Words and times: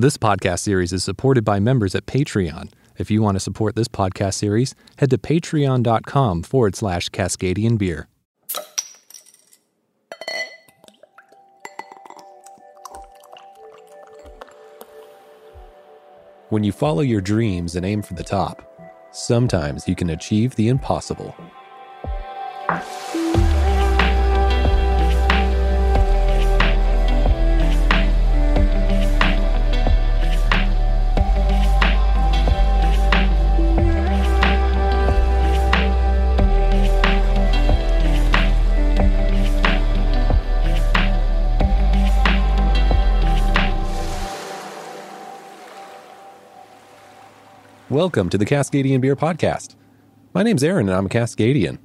This 0.00 0.16
podcast 0.16 0.60
series 0.60 0.92
is 0.92 1.02
supported 1.02 1.44
by 1.44 1.58
members 1.58 1.92
at 1.96 2.06
Patreon. 2.06 2.70
If 2.98 3.10
you 3.10 3.20
want 3.20 3.34
to 3.34 3.40
support 3.40 3.74
this 3.74 3.88
podcast 3.88 4.34
series, 4.34 4.76
head 4.98 5.10
to 5.10 5.18
patreon.com 5.18 6.44
forward 6.44 6.76
slash 6.76 7.08
Cascadian 7.08 7.76
Beer. 7.76 8.06
When 16.50 16.62
you 16.62 16.70
follow 16.70 17.00
your 17.00 17.20
dreams 17.20 17.74
and 17.74 17.84
aim 17.84 18.02
for 18.02 18.14
the 18.14 18.22
top, 18.22 18.62
sometimes 19.10 19.88
you 19.88 19.96
can 19.96 20.10
achieve 20.10 20.54
the 20.54 20.68
impossible. 20.68 21.34
Welcome 47.98 48.28
to 48.28 48.38
the 48.38 48.46
Cascadian 48.46 49.00
Beer 49.00 49.16
Podcast. 49.16 49.74
My 50.32 50.44
name's 50.44 50.62
Aaron 50.62 50.88
and 50.88 50.96
I'm 50.96 51.06
a 51.06 51.08
Cascadian. 51.08 51.78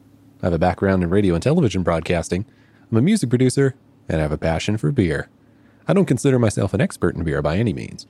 I 0.44 0.46
have 0.46 0.54
a 0.54 0.60
background 0.60 1.02
in 1.02 1.10
radio 1.10 1.34
and 1.34 1.42
television 1.42 1.82
broadcasting. 1.82 2.46
I'm 2.92 2.98
a 2.98 3.02
music 3.02 3.32
producer 3.32 3.74
and 4.08 4.20
I 4.20 4.22
have 4.22 4.32
a 4.32 4.38
passion 4.38 4.78
for 4.78 4.92
beer. 4.92 5.28
I 5.88 5.94
don't 5.94 6.06
consider 6.06 6.38
myself 6.38 6.72
an 6.76 6.82
expert 6.82 7.16
in 7.16 7.24
beer 7.24 7.42
by 7.42 7.58
any 7.58 7.74
means, 7.74 8.06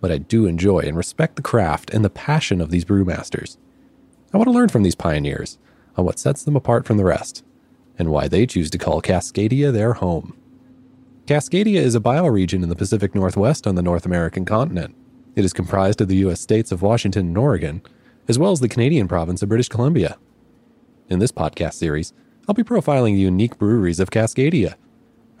but 0.00 0.10
I 0.10 0.16
do 0.16 0.46
enjoy 0.46 0.78
and 0.78 0.96
respect 0.96 1.36
the 1.36 1.42
craft 1.42 1.90
and 1.90 2.02
the 2.02 2.08
passion 2.08 2.62
of 2.62 2.70
these 2.70 2.86
brewmasters. 2.86 3.58
I 4.32 4.38
want 4.38 4.48
to 4.48 4.54
learn 4.54 4.70
from 4.70 4.82
these 4.82 4.94
pioneers 4.94 5.58
on 5.98 6.06
what 6.06 6.18
sets 6.18 6.44
them 6.44 6.56
apart 6.56 6.86
from 6.86 6.96
the 6.96 7.04
rest 7.04 7.44
and 7.98 8.08
why 8.08 8.28
they 8.28 8.46
choose 8.46 8.70
to 8.70 8.78
call 8.78 9.02
Cascadia 9.02 9.70
their 9.70 9.92
home. 9.92 10.38
Cascadia 11.26 11.82
is 11.82 11.94
a 11.94 12.00
bioregion 12.00 12.62
in 12.62 12.70
the 12.70 12.76
Pacific 12.76 13.14
Northwest 13.14 13.66
on 13.66 13.74
the 13.74 13.82
North 13.82 14.06
American 14.06 14.46
continent. 14.46 14.96
It 15.34 15.46
is 15.46 15.54
comprised 15.54 16.02
of 16.02 16.08
the 16.08 16.16
U.S. 16.16 16.40
states 16.42 16.72
of 16.72 16.82
Washington 16.82 17.28
and 17.28 17.38
Oregon, 17.38 17.80
as 18.28 18.38
well 18.38 18.52
as 18.52 18.60
the 18.60 18.68
Canadian 18.68 19.08
province 19.08 19.42
of 19.42 19.48
British 19.48 19.68
Columbia. 19.68 20.18
In 21.08 21.20
this 21.20 21.32
podcast 21.32 21.74
series, 21.74 22.12
I'll 22.46 22.54
be 22.54 22.62
profiling 22.62 23.14
the 23.14 23.20
unique 23.20 23.56
breweries 23.56 23.98
of 23.98 24.10
Cascadia, 24.10 24.74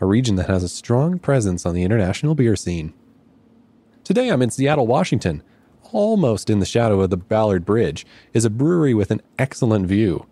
a 0.00 0.06
region 0.06 0.36
that 0.36 0.48
has 0.48 0.62
a 0.62 0.68
strong 0.68 1.18
presence 1.18 1.66
on 1.66 1.74
the 1.74 1.82
international 1.82 2.34
beer 2.34 2.56
scene. 2.56 2.94
Today 4.02 4.30
I'm 4.30 4.40
in 4.40 4.50
Seattle, 4.50 4.86
Washington. 4.86 5.42
Almost 5.92 6.48
in 6.48 6.58
the 6.58 6.66
shadow 6.66 7.02
of 7.02 7.10
the 7.10 7.18
Ballard 7.18 7.66
Bridge 7.66 8.06
is 8.32 8.46
a 8.46 8.50
brewery 8.50 8.94
with 8.94 9.10
an 9.10 9.20
excellent 9.38 9.86
view. 9.86 10.26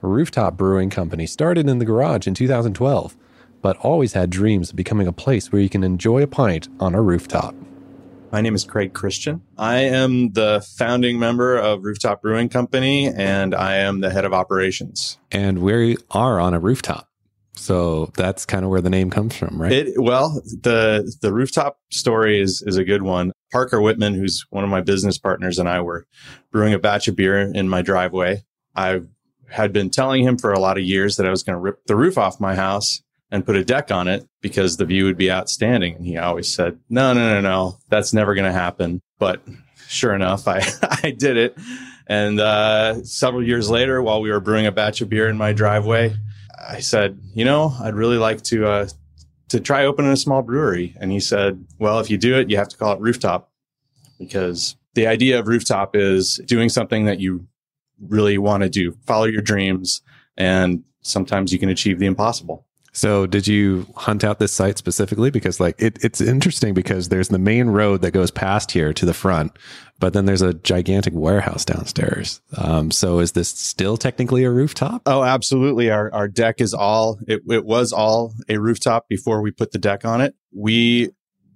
Rooftop 0.00 0.56
brewing 0.56 0.90
company 0.90 1.26
started 1.26 1.68
in 1.68 1.78
the 1.78 1.84
garage 1.84 2.26
in 2.26 2.34
2012, 2.34 3.16
but 3.62 3.76
always 3.76 4.14
had 4.14 4.28
dreams 4.28 4.70
of 4.70 4.76
becoming 4.76 5.06
a 5.06 5.12
place 5.12 5.52
where 5.52 5.62
you 5.62 5.68
can 5.68 5.84
enjoy 5.84 6.20
a 6.20 6.26
pint 6.26 6.68
on 6.80 6.96
a 6.96 7.00
rooftop. 7.00 7.54
My 8.34 8.40
name 8.40 8.56
is 8.56 8.64
Craig 8.64 8.94
Christian. 8.94 9.42
I 9.56 9.76
am 9.82 10.32
the 10.32 10.66
founding 10.76 11.20
member 11.20 11.56
of 11.56 11.84
Rooftop 11.84 12.20
Brewing 12.20 12.48
Company 12.48 13.06
and 13.06 13.54
I 13.54 13.76
am 13.76 14.00
the 14.00 14.10
head 14.10 14.24
of 14.24 14.32
operations. 14.32 15.18
And 15.30 15.60
we 15.60 15.98
are 16.10 16.40
on 16.40 16.52
a 16.52 16.58
rooftop. 16.58 17.08
So 17.54 18.10
that's 18.16 18.44
kind 18.44 18.64
of 18.64 18.72
where 18.72 18.80
the 18.80 18.90
name 18.90 19.08
comes 19.08 19.36
from, 19.36 19.62
right? 19.62 19.70
It, 19.70 20.02
well, 20.02 20.42
the 20.62 21.16
the 21.22 21.32
rooftop 21.32 21.78
story 21.92 22.40
is 22.40 22.60
is 22.66 22.76
a 22.76 22.82
good 22.82 23.02
one. 23.02 23.30
Parker 23.52 23.80
Whitman, 23.80 24.14
who's 24.14 24.44
one 24.50 24.64
of 24.64 24.70
my 24.70 24.80
business 24.80 25.16
partners, 25.16 25.60
and 25.60 25.68
I 25.68 25.80
were 25.82 26.04
brewing 26.50 26.74
a 26.74 26.80
batch 26.80 27.06
of 27.06 27.14
beer 27.14 27.38
in 27.38 27.68
my 27.68 27.82
driveway. 27.82 28.42
I 28.74 29.02
had 29.48 29.72
been 29.72 29.90
telling 29.90 30.24
him 30.24 30.38
for 30.38 30.52
a 30.52 30.58
lot 30.58 30.76
of 30.76 30.82
years 30.82 31.18
that 31.18 31.26
I 31.26 31.30
was 31.30 31.44
going 31.44 31.54
to 31.54 31.60
rip 31.60 31.86
the 31.86 31.94
roof 31.94 32.18
off 32.18 32.40
my 32.40 32.56
house 32.56 33.00
and 33.34 33.44
put 33.44 33.56
a 33.56 33.64
deck 33.64 33.90
on 33.90 34.06
it 34.06 34.24
because 34.42 34.76
the 34.76 34.84
view 34.84 35.06
would 35.06 35.16
be 35.16 35.28
outstanding. 35.28 35.96
And 35.96 36.06
he 36.06 36.16
always 36.16 36.54
said, 36.54 36.78
no, 36.88 37.12
no, 37.12 37.34
no, 37.34 37.40
no, 37.40 37.78
that's 37.88 38.12
never 38.12 38.32
going 38.32 38.46
to 38.46 38.52
happen. 38.52 39.00
But 39.18 39.42
sure 39.88 40.14
enough, 40.14 40.46
I, 40.46 40.62
I 41.02 41.10
did 41.10 41.36
it. 41.36 41.58
And 42.06 42.38
uh, 42.38 43.02
several 43.02 43.44
years 43.44 43.68
later, 43.68 44.00
while 44.00 44.20
we 44.20 44.30
were 44.30 44.38
brewing 44.38 44.66
a 44.66 44.72
batch 44.72 45.00
of 45.00 45.08
beer 45.08 45.28
in 45.28 45.36
my 45.36 45.52
driveway, 45.52 46.14
I 46.56 46.78
said, 46.78 47.18
you 47.34 47.44
know, 47.44 47.74
I'd 47.82 47.96
really 47.96 48.18
like 48.18 48.42
to 48.44 48.66
uh, 48.66 48.88
to 49.48 49.58
try 49.58 49.84
opening 49.84 50.12
a 50.12 50.16
small 50.16 50.42
brewery. 50.42 50.94
And 51.00 51.10
he 51.10 51.18
said, 51.18 51.66
well, 51.80 51.98
if 51.98 52.10
you 52.10 52.16
do 52.16 52.38
it, 52.38 52.50
you 52.50 52.56
have 52.56 52.68
to 52.68 52.76
call 52.76 52.92
it 52.92 53.00
rooftop 53.00 53.50
because 54.16 54.76
the 54.94 55.08
idea 55.08 55.40
of 55.40 55.48
rooftop 55.48 55.96
is 55.96 56.40
doing 56.46 56.68
something 56.68 57.06
that 57.06 57.18
you 57.18 57.48
really 58.00 58.38
want 58.38 58.62
to 58.62 58.68
do, 58.68 58.96
follow 59.06 59.24
your 59.24 59.42
dreams, 59.42 60.02
and 60.36 60.84
sometimes 61.00 61.52
you 61.52 61.58
can 61.58 61.68
achieve 61.68 61.98
the 61.98 62.06
impossible. 62.06 62.64
So 62.94 63.26
did 63.26 63.48
you 63.48 63.86
hunt 63.96 64.22
out 64.22 64.38
this 64.38 64.52
site 64.52 64.78
specifically? 64.78 65.30
Because 65.30 65.58
like 65.58 65.74
it, 65.82 65.98
it's 66.02 66.20
interesting 66.20 66.74
because 66.74 67.08
there's 67.08 67.28
the 67.28 67.40
main 67.40 67.68
road 67.68 68.02
that 68.02 68.12
goes 68.12 68.30
past 68.30 68.70
here 68.70 68.92
to 68.92 69.04
the 69.04 69.12
front, 69.12 69.52
but 69.98 70.12
then 70.12 70.26
there's 70.26 70.42
a 70.42 70.54
gigantic 70.54 71.12
warehouse 71.12 71.64
downstairs. 71.64 72.40
Um, 72.56 72.92
so 72.92 73.18
is 73.18 73.32
this 73.32 73.48
still 73.48 73.96
technically 73.96 74.44
a 74.44 74.50
rooftop? 74.50 75.02
Oh, 75.06 75.24
absolutely. 75.24 75.90
Our, 75.90 76.12
our 76.14 76.28
deck 76.28 76.60
is 76.60 76.72
all, 76.72 77.18
it, 77.26 77.42
it 77.50 77.64
was 77.64 77.92
all 77.92 78.32
a 78.48 78.58
rooftop 78.58 79.08
before 79.08 79.42
we 79.42 79.50
put 79.50 79.72
the 79.72 79.78
deck 79.78 80.04
on 80.04 80.20
it. 80.20 80.36
We 80.54 81.10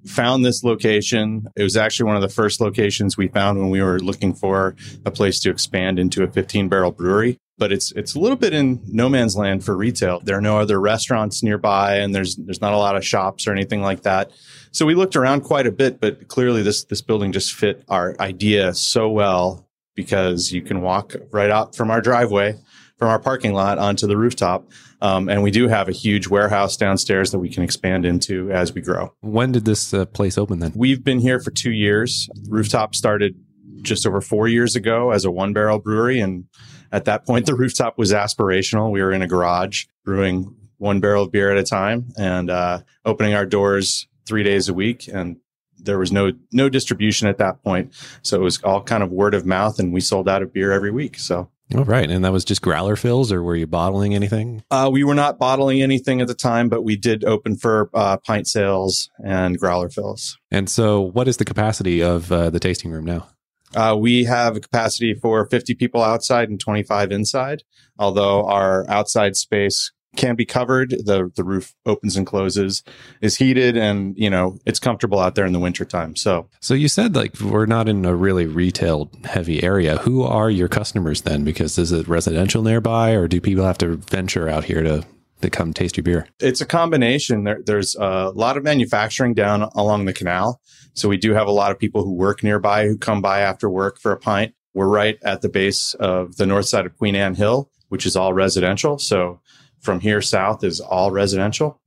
found 0.06 0.44
this 0.44 0.64
location. 0.64 1.46
It 1.54 1.62
was 1.62 1.76
actually 1.76 2.06
one 2.08 2.16
of 2.16 2.22
the 2.22 2.28
first 2.28 2.60
locations 2.60 3.16
we 3.16 3.28
found 3.28 3.60
when 3.60 3.70
we 3.70 3.80
were 3.80 4.00
looking 4.00 4.34
for 4.34 4.74
a 5.04 5.12
place 5.12 5.38
to 5.40 5.50
expand 5.50 6.00
into 6.00 6.24
a 6.24 6.28
15 6.28 6.68
barrel 6.68 6.90
brewery 6.90 7.38
but 7.58 7.72
it's 7.72 7.92
it's 7.92 8.14
a 8.14 8.20
little 8.20 8.36
bit 8.36 8.54
in 8.54 8.80
no 8.86 9.08
man's 9.08 9.36
land 9.36 9.64
for 9.64 9.76
retail. 9.76 10.20
There 10.20 10.36
are 10.36 10.40
no 10.40 10.58
other 10.58 10.80
restaurants 10.80 11.42
nearby, 11.42 11.96
and 11.96 12.14
there's 12.14 12.36
there's 12.36 12.60
not 12.60 12.72
a 12.72 12.78
lot 12.78 12.96
of 12.96 13.04
shops 13.04 13.46
or 13.46 13.52
anything 13.52 13.82
like 13.82 14.02
that. 14.02 14.30
So 14.70 14.86
we 14.86 14.94
looked 14.94 15.16
around 15.16 15.42
quite 15.42 15.66
a 15.66 15.72
bit, 15.72 16.00
but 16.00 16.28
clearly 16.28 16.62
this 16.62 16.84
this 16.84 17.02
building 17.02 17.32
just 17.32 17.54
fit 17.54 17.84
our 17.88 18.14
idea 18.20 18.74
so 18.74 19.08
well 19.08 19.68
because 19.94 20.52
you 20.52 20.62
can 20.62 20.80
walk 20.80 21.16
right 21.32 21.50
out 21.50 21.74
from 21.74 21.90
our 21.90 22.00
driveway, 22.00 22.54
from 22.96 23.08
our 23.08 23.18
parking 23.18 23.52
lot 23.52 23.78
onto 23.78 24.06
the 24.06 24.16
rooftop, 24.16 24.70
um, 25.00 25.28
and 25.28 25.42
we 25.42 25.50
do 25.50 25.66
have 25.66 25.88
a 25.88 25.92
huge 25.92 26.28
warehouse 26.28 26.76
downstairs 26.76 27.32
that 27.32 27.40
we 27.40 27.48
can 27.48 27.64
expand 27.64 28.04
into 28.04 28.50
as 28.52 28.72
we 28.72 28.80
grow. 28.80 29.12
When 29.20 29.50
did 29.50 29.64
this 29.64 29.92
uh, 29.92 30.06
place 30.06 30.38
open? 30.38 30.60
Then 30.60 30.72
we've 30.76 31.02
been 31.02 31.18
here 31.18 31.40
for 31.40 31.50
two 31.50 31.72
years. 31.72 32.28
Rooftop 32.48 32.94
started 32.94 33.34
just 33.82 34.06
over 34.06 34.20
four 34.20 34.48
years 34.48 34.76
ago 34.76 35.10
as 35.10 35.24
a 35.24 35.30
one 35.30 35.52
barrel 35.52 35.78
brewery 35.78 36.20
and 36.20 36.44
at 36.92 37.04
that 37.06 37.26
point, 37.26 37.46
the 37.46 37.54
rooftop 37.54 37.98
was 37.98 38.12
aspirational. 38.12 38.90
We 38.90 39.02
were 39.02 39.12
in 39.12 39.22
a 39.22 39.26
garage 39.26 39.86
brewing 40.04 40.54
one 40.78 41.00
barrel 41.00 41.24
of 41.24 41.32
beer 41.32 41.50
at 41.50 41.58
a 41.58 41.64
time 41.64 42.12
and 42.16 42.50
uh, 42.50 42.80
opening 43.04 43.34
our 43.34 43.46
doors 43.46 44.06
three 44.26 44.42
days 44.42 44.68
a 44.68 44.74
week. 44.74 45.08
And 45.12 45.38
there 45.78 45.98
was 45.98 46.12
no 46.12 46.32
no 46.52 46.68
distribution 46.68 47.28
at 47.28 47.38
that 47.38 47.62
point, 47.62 47.92
so 48.22 48.36
it 48.36 48.42
was 48.42 48.62
all 48.62 48.82
kind 48.82 49.02
of 49.02 49.10
word 49.10 49.34
of 49.34 49.46
mouth, 49.46 49.78
and 49.78 49.92
we 49.92 50.00
sold 50.00 50.28
out 50.28 50.42
of 50.42 50.52
beer 50.52 50.72
every 50.72 50.90
week. 50.90 51.18
So. 51.18 51.50
right, 51.84 52.10
and 52.10 52.24
that 52.24 52.32
was 52.32 52.46
just 52.46 52.62
growler 52.62 52.96
fills, 52.96 53.30
or 53.30 53.42
were 53.42 53.54
you 53.54 53.66
bottling 53.66 54.14
anything? 54.14 54.64
Uh, 54.70 54.88
we 54.90 55.04
were 55.04 55.14
not 55.14 55.38
bottling 55.38 55.82
anything 55.82 56.22
at 56.22 56.26
the 56.26 56.34
time, 56.34 56.70
but 56.70 56.82
we 56.82 56.96
did 56.96 57.24
open 57.24 57.56
for 57.56 57.90
uh, 57.92 58.16
pint 58.16 58.48
sales 58.48 59.10
and 59.22 59.58
growler 59.58 59.90
fills. 59.90 60.38
And 60.50 60.70
so, 60.70 61.00
what 61.00 61.28
is 61.28 61.36
the 61.36 61.44
capacity 61.44 62.02
of 62.02 62.32
uh, 62.32 62.48
the 62.48 62.58
tasting 62.58 62.90
room 62.90 63.04
now? 63.04 63.28
Uh, 63.74 63.96
we 63.98 64.24
have 64.24 64.56
a 64.56 64.60
capacity 64.60 65.14
for 65.14 65.46
50 65.46 65.74
people 65.74 66.02
outside 66.02 66.48
and 66.48 66.58
25 66.58 67.12
inside. 67.12 67.62
Although 67.98 68.46
our 68.46 68.88
outside 68.88 69.36
space 69.36 69.92
can 70.16 70.34
be 70.34 70.44
covered, 70.44 70.90
the 70.90 71.30
the 71.36 71.44
roof 71.44 71.74
opens 71.86 72.16
and 72.16 72.26
closes, 72.26 72.82
is 73.20 73.36
heated, 73.36 73.76
and 73.76 74.16
you 74.16 74.30
know 74.30 74.58
it's 74.66 74.80
comfortable 74.80 75.20
out 75.20 75.34
there 75.34 75.46
in 75.46 75.52
the 75.52 75.58
wintertime. 75.58 76.16
So, 76.16 76.48
so 76.60 76.74
you 76.74 76.88
said 76.88 77.14
like 77.14 77.38
we're 77.40 77.66
not 77.66 77.88
in 77.88 78.04
a 78.04 78.14
really 78.14 78.46
retail 78.46 79.10
heavy 79.24 79.62
area. 79.62 79.98
Who 79.98 80.22
are 80.22 80.50
your 80.50 80.68
customers 80.68 81.22
then? 81.22 81.44
Because 81.44 81.78
is 81.78 81.92
it 81.92 82.08
residential 82.08 82.62
nearby, 82.62 83.12
or 83.12 83.28
do 83.28 83.40
people 83.40 83.64
have 83.64 83.78
to 83.78 83.96
venture 83.96 84.48
out 84.48 84.64
here 84.64 84.82
to 84.82 85.04
to 85.40 85.50
come 85.50 85.72
taste 85.72 85.96
your 85.96 86.04
beer? 86.04 86.26
It's 86.40 86.60
a 86.60 86.66
combination. 86.66 87.44
There, 87.44 87.60
there's 87.64 87.94
a 87.96 88.30
lot 88.34 88.56
of 88.56 88.64
manufacturing 88.64 89.34
down 89.34 89.62
along 89.74 90.04
the 90.04 90.12
canal. 90.12 90.60
So 90.94 91.08
we 91.08 91.16
do 91.16 91.34
have 91.34 91.46
a 91.46 91.52
lot 91.52 91.70
of 91.70 91.78
people 91.78 92.02
who 92.02 92.14
work 92.14 92.42
nearby 92.42 92.86
who 92.86 92.98
come 92.98 93.22
by 93.22 93.40
after 93.40 93.70
work 93.70 93.98
for 93.98 94.12
a 94.12 94.16
pint. 94.16 94.54
We're 94.74 94.88
right 94.88 95.18
at 95.22 95.42
the 95.42 95.48
base 95.48 95.94
of 95.94 96.36
the 96.36 96.46
north 96.46 96.66
side 96.66 96.86
of 96.86 96.96
Queen 96.96 97.14
Anne 97.14 97.34
Hill, 97.34 97.70
which 97.88 98.06
is 98.06 98.16
all 98.16 98.32
residential. 98.32 98.98
So 98.98 99.40
from 99.80 100.00
here 100.00 100.20
south 100.20 100.64
is 100.64 100.80
all 100.80 101.10
residential. 101.10 101.80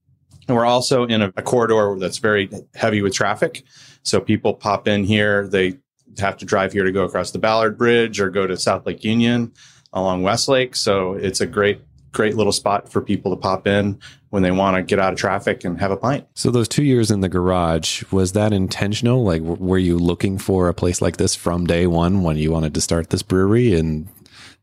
And 0.48 0.58
we're 0.58 0.66
also 0.66 1.06
in 1.06 1.22
a, 1.22 1.32
a 1.38 1.42
corridor 1.42 1.98
that's 2.00 2.18
very 2.18 2.50
heavy 2.74 3.02
with 3.02 3.14
traffic. 3.14 3.64
So 4.04 4.20
people 4.20 4.54
pop 4.54 4.88
in 4.88 5.04
here. 5.04 5.48
They 5.48 5.78
have 6.20 6.38
to 6.38 6.46
drive 6.46 6.74
here 6.74 6.84
to 6.84 6.92
go 6.92 7.04
across 7.04 7.32
the 7.32 7.40
Ballard 7.40 7.78
Bridge 7.78 8.20
or 8.20 8.30
go 8.30 8.48
to 8.48 8.58
South 8.58 8.86
Lake 8.86 9.04
Union 9.04 9.54
along 9.94 10.24
Westlake. 10.24 10.76
So 10.76 11.14
it's 11.14 11.42
a 11.42 11.46
great 11.46 11.82
great 12.12 12.36
little 12.36 12.52
spot 12.52 12.92
for 12.92 13.02
people 13.02 13.32
to 13.32 13.38
pop 13.38 13.68
in 13.68 14.00
when 14.30 14.44
they 14.44 14.52
want 14.52 14.76
to 14.76 14.82
get 14.82 15.00
out 15.00 15.14
of 15.14 15.20
traffic 15.20 15.64
and 15.64 15.80
have 15.80 15.92
a 15.92 15.98
pint. 15.98 16.28
So 16.36 16.52
those 16.52 16.68
two 16.68 16.84
years 16.84 17.12
in 17.12 17.22
the 17.22 17.30
garage 17.30 18.04
was 18.12 18.34
that 18.34 18.54
intentional? 18.54 19.24
Like, 19.24 19.42
were 19.42 19.78
you 19.78 19.98
looking 19.98 20.38
for 20.38 20.68
a 20.68 20.74
place 20.74 21.02
like 21.02 21.18
this 21.18 21.36
from 21.36 21.66
day 21.66 21.88
one 21.88 22.24
when 22.24 22.38
you 22.38 22.52
wanted 22.52 22.74
to 22.76 22.82
start 22.82 23.10
this 23.10 23.24
brewery, 23.24 23.74
and 23.74 24.08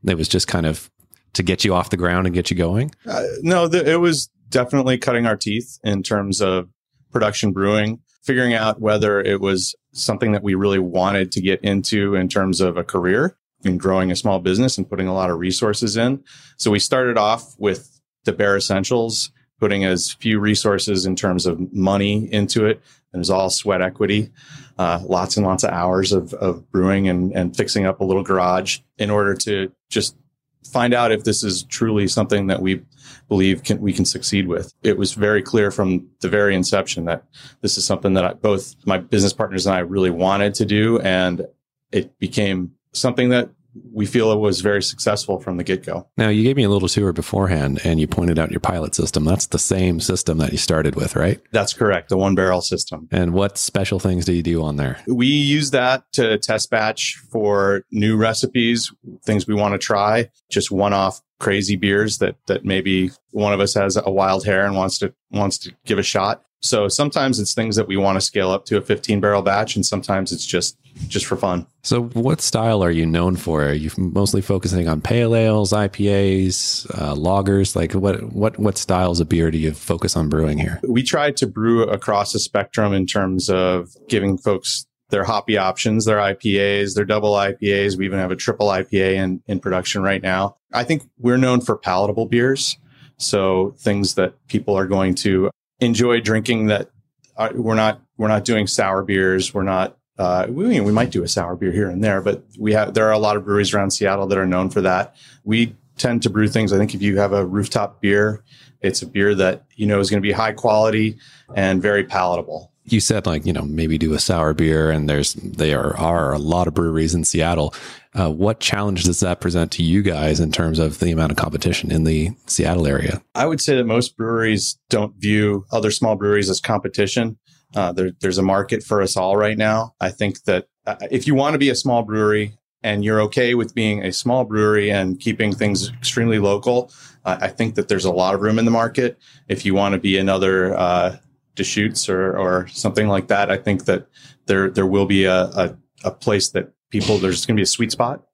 it 0.05 0.17
was 0.17 0.29
just 0.29 0.49
kind 0.49 0.67
of 0.67 0.91
to 1.35 1.43
get 1.43 1.65
you 1.65 1.75
off 1.75 1.91
the 1.91 1.97
ground 1.97 2.27
and 2.27 2.35
get 2.35 2.51
you 2.51 2.57
going? 2.57 2.93
Uh, 3.07 3.25
no, 3.43 3.67
it 3.67 4.01
was 4.01 4.31
definitely 4.49 4.99
cutting 4.99 5.27
our 5.27 5.37
teeth 5.37 5.79
in 5.85 6.03
terms 6.03 6.41
of 6.41 6.69
production 7.11 7.53
brewing, 7.53 8.01
figuring 8.23 8.55
out 8.55 8.81
whether 8.81 9.21
it 9.21 9.41
was 9.41 9.75
something 9.93 10.33
that 10.33 10.43
we 10.43 10.55
really 10.55 10.79
wanted 10.79 11.33
to 11.33 11.41
get 11.41 11.61
into 11.63 12.15
in 12.15 12.29
terms 12.29 12.61
of 12.61 12.77
a 12.77 12.85
career 12.85 13.37
in 13.65 13.79
growing 13.79 14.11
a 14.11 14.17
small 14.17 14.39
business 14.39 14.79
and 14.79 14.89
putting 14.89 15.09
a 15.09 15.15
lot 15.15 15.31
of 15.31 15.39
resources 15.39 15.97
in. 15.97 16.23
So 16.57 16.71
we 16.71 16.79
started 16.79 17.19
off 17.19 17.55
with 17.59 18.01
the 18.25 18.33
bare 18.33 18.57
essentials, 18.57 19.33
putting 19.59 19.85
as 19.85 20.13
few 20.13 20.39
resources 20.39 21.07
in 21.07 21.17
terms 21.17 21.47
of 21.47 21.73
money 21.73 22.33
into 22.33 22.67
it. 22.67 22.81
And 23.13 23.19
it 23.19 23.23
was 23.23 23.31
all 23.31 23.51
sweat 23.51 23.83
equity, 23.83 24.31
uh, 24.79 25.01
lots 25.05 25.37
and 25.37 25.47
lots 25.47 25.65
of 25.65 25.71
hours 25.71 26.13
of, 26.13 26.35
of 26.35 26.71
brewing 26.71 27.09
and, 27.09 27.33
and 27.33 27.57
fixing 27.57 27.87
up 27.87 28.01
a 28.01 28.05
little 28.05 28.23
garage 28.23 28.81
in 28.99 29.11
order 29.11 29.35
to 29.35 29.73
just 29.89 30.17
find 30.65 30.93
out 30.93 31.11
if 31.11 31.25
this 31.25 31.43
is 31.43 31.63
truly 31.65 32.07
something 32.07 32.49
that 32.49 32.61
we 32.61 32.83
believe 33.29 33.63
can, 33.65 33.81
we 33.81 33.93
can 33.93 34.05
succeed 34.05 34.47
with. 34.47 34.73
It 34.83 34.99
was 34.99 35.15
very 35.15 35.43
clear 35.43 35.71
from 35.71 36.09
the 36.21 36.29
very 36.29 36.55
inception 36.55 37.07
that 37.07 37.25
this 37.63 37.79
is 37.79 37.85
something 37.85 38.15
that 38.15 38.25
I, 38.25 38.33
both 38.35 38.75
my 38.85 38.99
business 38.99 39.33
partners 39.33 39.67
and 39.67 39.75
I 39.75 39.81
really 39.81 40.11
wanted 40.11 40.55
to 40.55 40.67
do. 40.67 41.01
And 41.01 41.47
it 41.91 42.19
became 42.19 42.73
something 42.93 43.29
that 43.31 43.51
we 43.93 44.07
feel 44.07 44.33
it 44.33 44.39
was 44.39 44.61
very 44.61 44.83
successful 44.83 45.39
from 45.41 45.57
the 45.57 45.65
get 45.65 45.85
go. 45.85 46.09
Now, 46.17 46.29
you 46.29 46.43
gave 46.43 46.57
me 46.57 46.65
a 46.65 46.69
little 46.69 46.89
tour 46.89 47.13
beforehand 47.13 47.81
and 47.85 48.01
you 48.01 48.07
pointed 48.07 48.39
out 48.39 48.51
your 48.51 48.61
pilot 48.61 48.95
system. 48.95 49.25
That's 49.25 49.47
the 49.47 49.59
same 49.59 50.01
system 50.01 50.39
that 50.39 50.53
you 50.53 50.59
started 50.59 50.95
with, 50.95 51.15
right? 51.15 51.41
That's 51.53 51.73
correct. 51.73 52.09
The 52.09 52.19
one 52.19 52.35
barrel 52.35 52.61
system. 52.61 53.09
And 53.11 53.33
what 53.33 53.59
special 53.59 53.99
things 53.99 54.25
do 54.25 54.33
you 54.33 54.43
do 54.43 54.63
on 54.63 54.77
there? 54.77 54.99
We 55.07 55.27
use 55.27 55.71
that 55.71 56.05
to 56.13 56.39
test 56.39 56.71
batch 56.71 57.17
for 57.31 57.85
new 57.91 58.17
recipes, 58.17 58.93
things 59.25 59.47
we 59.47 59.55
want 59.55 59.73
to 59.73 59.79
try, 59.79 60.31
just 60.51 60.71
one 60.71 60.93
off 60.93 61.21
crazy 61.39 61.77
beers 61.77 62.19
that 62.19 62.35
that 62.47 62.65
maybe 62.65 63.11
one 63.31 63.53
of 63.53 63.61
us 63.61 63.75
has 63.75 63.97
a 63.97 64.11
wild 64.11 64.45
hair 64.45 64.67
and 64.67 64.77
wants 64.77 64.99
to 64.99 65.15
wants 65.31 65.59
to 65.59 65.73
give 65.85 65.99
a 65.99 66.03
shot. 66.03 66.43
So 66.61 66.89
sometimes 66.89 67.39
it's 67.39 67.55
things 67.55 67.77
that 67.77 67.87
we 67.87 67.97
want 67.97 68.17
to 68.17 68.21
scale 68.21 68.51
up 68.51 68.65
to 68.67 68.77
a 68.77 68.81
15 68.81 69.21
barrel 69.21 69.43
batch 69.43 69.77
and 69.77 69.87
sometimes 69.87 70.33
it's 70.33 70.45
just 70.45 70.77
just 71.07 71.27
for 71.27 71.37
fun. 71.37 71.67
So, 71.83 72.03
what 72.03 72.41
style 72.41 72.83
are 72.83 72.91
you 72.91 73.07
known 73.07 73.37
for? 73.37 73.65
Are 73.67 73.73
you 73.73 73.91
mostly 73.97 74.41
focusing 74.41 74.89
on 74.89 75.01
pale 75.01 75.37
ales, 75.37 75.73
IPAs, 75.73 76.91
uh, 76.99 77.15
lagers? 77.15 77.77
Like, 77.77 77.93
what 77.93 78.33
what 78.33 78.59
what 78.59 78.77
styles 78.77 79.21
of 79.21 79.29
beer 79.29 79.53
do 79.53 79.59
you 79.59 79.73
focus 79.73 80.17
on 80.17 80.29
brewing 80.29 80.59
here? 80.59 80.81
We 80.83 81.05
try 81.05 81.31
to 81.31 81.47
brew 81.47 81.85
across 81.85 82.33
the 82.33 82.41
spectrum 82.41 82.93
in 82.93 83.07
terms 83.07 83.49
of 83.49 83.95
giving 84.09 84.39
folks 84.39 84.87
their 85.11 85.25
hoppy 85.25 85.57
options, 85.57 86.05
their 86.05 86.19
IPAs, 86.19 86.95
their 86.95 87.05
double 87.05 87.33
IPAs. 87.33 87.97
We 87.97 88.05
even 88.05 88.19
have 88.19 88.31
a 88.31 88.37
triple 88.37 88.69
IPA 88.69 89.15
in, 89.15 89.43
in 89.47 89.61
production 89.61 90.03
right 90.03 90.23
now. 90.23 90.57
I 90.73 90.85
think 90.85 91.09
we're 91.19 91.39
known 91.39 91.61
for 91.61 91.77
palatable 91.77 92.27
beers. 92.27 92.77
So 93.17 93.75
things 93.79 94.15
that 94.15 94.35
people 94.49 94.77
are 94.77 94.87
going 94.87 95.15
to 95.17 95.51
enjoy 95.81 96.21
drinking 96.21 96.67
that 96.67 96.91
are, 97.37 97.53
we're 97.55 97.75
not, 97.75 98.01
we're 98.17 98.29
not 98.29 98.45
doing 98.45 98.67
sour 98.67 99.03
beers. 99.03 99.55
We're 99.55 99.63
not 99.63 99.99
uh, 100.19 100.47
we, 100.49 100.81
we 100.81 100.93
might 100.93 101.11
do 101.11 101.23
a 101.23 101.29
sour 101.29 101.55
beer 101.55 101.71
here 101.71 101.89
and 101.89 102.03
there, 102.03 102.21
but 102.21 102.43
we 102.59 102.73
have 102.73 102.93
there 102.95 103.07
are 103.07 103.13
a 103.13 103.19
lot 103.19 103.37
of 103.37 103.45
breweries 103.45 103.73
around 103.73 103.93
Seattle 103.93 104.27
that 104.27 104.37
are 104.37 104.47
known 104.47 104.69
for 104.69 104.81
that. 104.81 105.15
We 105.45 105.77
tend 105.97 106.23
to 106.25 106.31
brew 106.31 106.49
things. 106.49 106.73
I 106.73 106.79
think 106.79 106.95
if 106.95 107.03
you 107.03 107.19
have 107.19 107.33
a 107.33 107.47
rooftop 107.47 108.01
beer, 108.01 108.43
it's 108.81 109.01
a 109.03 109.07
beer 109.07 109.35
that 109.37 109.67
you 109.77 109.87
know 109.87 110.01
is 110.01 110.11
going 110.11 110.21
to 110.21 110.27
be 110.27 110.33
high 110.33 110.53
quality 110.53 111.19
and 111.55 111.81
very 111.81 112.03
palatable. 112.03 112.73
You 112.93 113.01
said 113.01 113.27
like 113.27 113.47
you 113.47 113.53
know 113.53 113.63
maybe 113.63 113.99
do 113.99 114.15
a 114.15 114.19
sour 114.19 114.55
beer, 114.55 114.91
and 114.91 115.09
there's 115.09 115.35
there 115.35 115.97
are 115.97 116.33
a 116.33 116.39
lot 116.39 116.69
of 116.69 116.75
breweries 116.75 117.15
in 117.15 117.25
Seattle. 117.25 117.75
Uh, 118.15 118.31
what 118.31 118.61
challenge 118.61 119.05
does 119.05 119.21
that 119.21 119.41
present 119.41 119.71
to 119.73 119.83
you 119.83 120.03
guys 120.03 120.41
in 120.41 120.51
terms 120.51 120.79
of 120.79 120.99
the 120.99 121.11
amount 121.11 121.31
of 121.31 121.39
competition 121.39 121.93
in 121.93 122.05
the 122.05 122.31
Seattle 122.47 122.87
area? 122.87 123.23
I 123.35 123.47
would 123.47 123.61
say 123.61 123.77
that 123.77 123.85
most 123.85 124.17
breweries 124.17 124.79
don't 124.89 125.15
view 125.17 125.67
other 125.71 125.91
small 125.91 126.17
breweries 126.17 126.51
as 126.51 126.61
competition. 126.61 127.39
Uh, 127.77 127.93
there, 127.93 128.13
there's 128.21 128.39
a 128.39 128.43
market 128.43 128.83
for 128.83 129.03
us 129.03 129.17
all 129.17 129.37
right 129.37 129.59
now. 129.59 129.95
I 130.01 130.11
think 130.11 130.45
that 130.45 130.67
uh, 130.87 130.97
if 131.11 131.27
you 131.27 131.35
want 131.35 131.53
to 131.53 131.59
be 131.59 131.69
a 131.69 131.75
small 131.75 132.03
brewery 132.03 132.57
and 132.83 133.05
you're 133.05 133.21
okay 133.23 133.55
with 133.55 133.75
being 133.75 134.03
a 134.03 134.13
small 134.13 134.45
brewery 134.45 134.91
and 134.91 135.21
keeping 135.21 135.55
things 135.55 135.91
extremely 135.91 136.39
local, 136.39 136.91
uh, 137.25 137.37
I 137.41 137.49
think 137.49 137.75
that 137.75 137.89
there's 137.89 138.07
a 138.07 138.11
lot 138.11 138.35
of 138.35 138.41
room 138.41 138.59
in 138.59 138.65
the 138.65 138.71
market. 138.71 139.19
If 139.49 139.67
you 139.67 139.75
want 139.75 139.93
to 139.93 139.99
be 139.99 140.17
another 140.17 140.75
uh, 140.77 141.17
Deschutes 141.59 142.09
or, 142.09 142.37
or 142.37 142.67
something 142.69 143.09
like 143.09 143.29
that, 143.29 143.51
I 143.51 143.59
think 143.59 143.85
that 143.85 144.07
there 144.47 144.71
there 144.71 144.87
will 144.87 145.07
be 145.07 145.25
a, 145.25 145.43
a, 145.45 145.77
a 146.05 146.11
place 146.11 146.49
that 146.51 146.73
people 146.91 147.19
there's 147.19 147.45
going 147.45 147.57
to 147.57 147.61
be 147.61 147.65
a 147.65 147.67
sweet 147.67 147.93
spot 147.93 148.25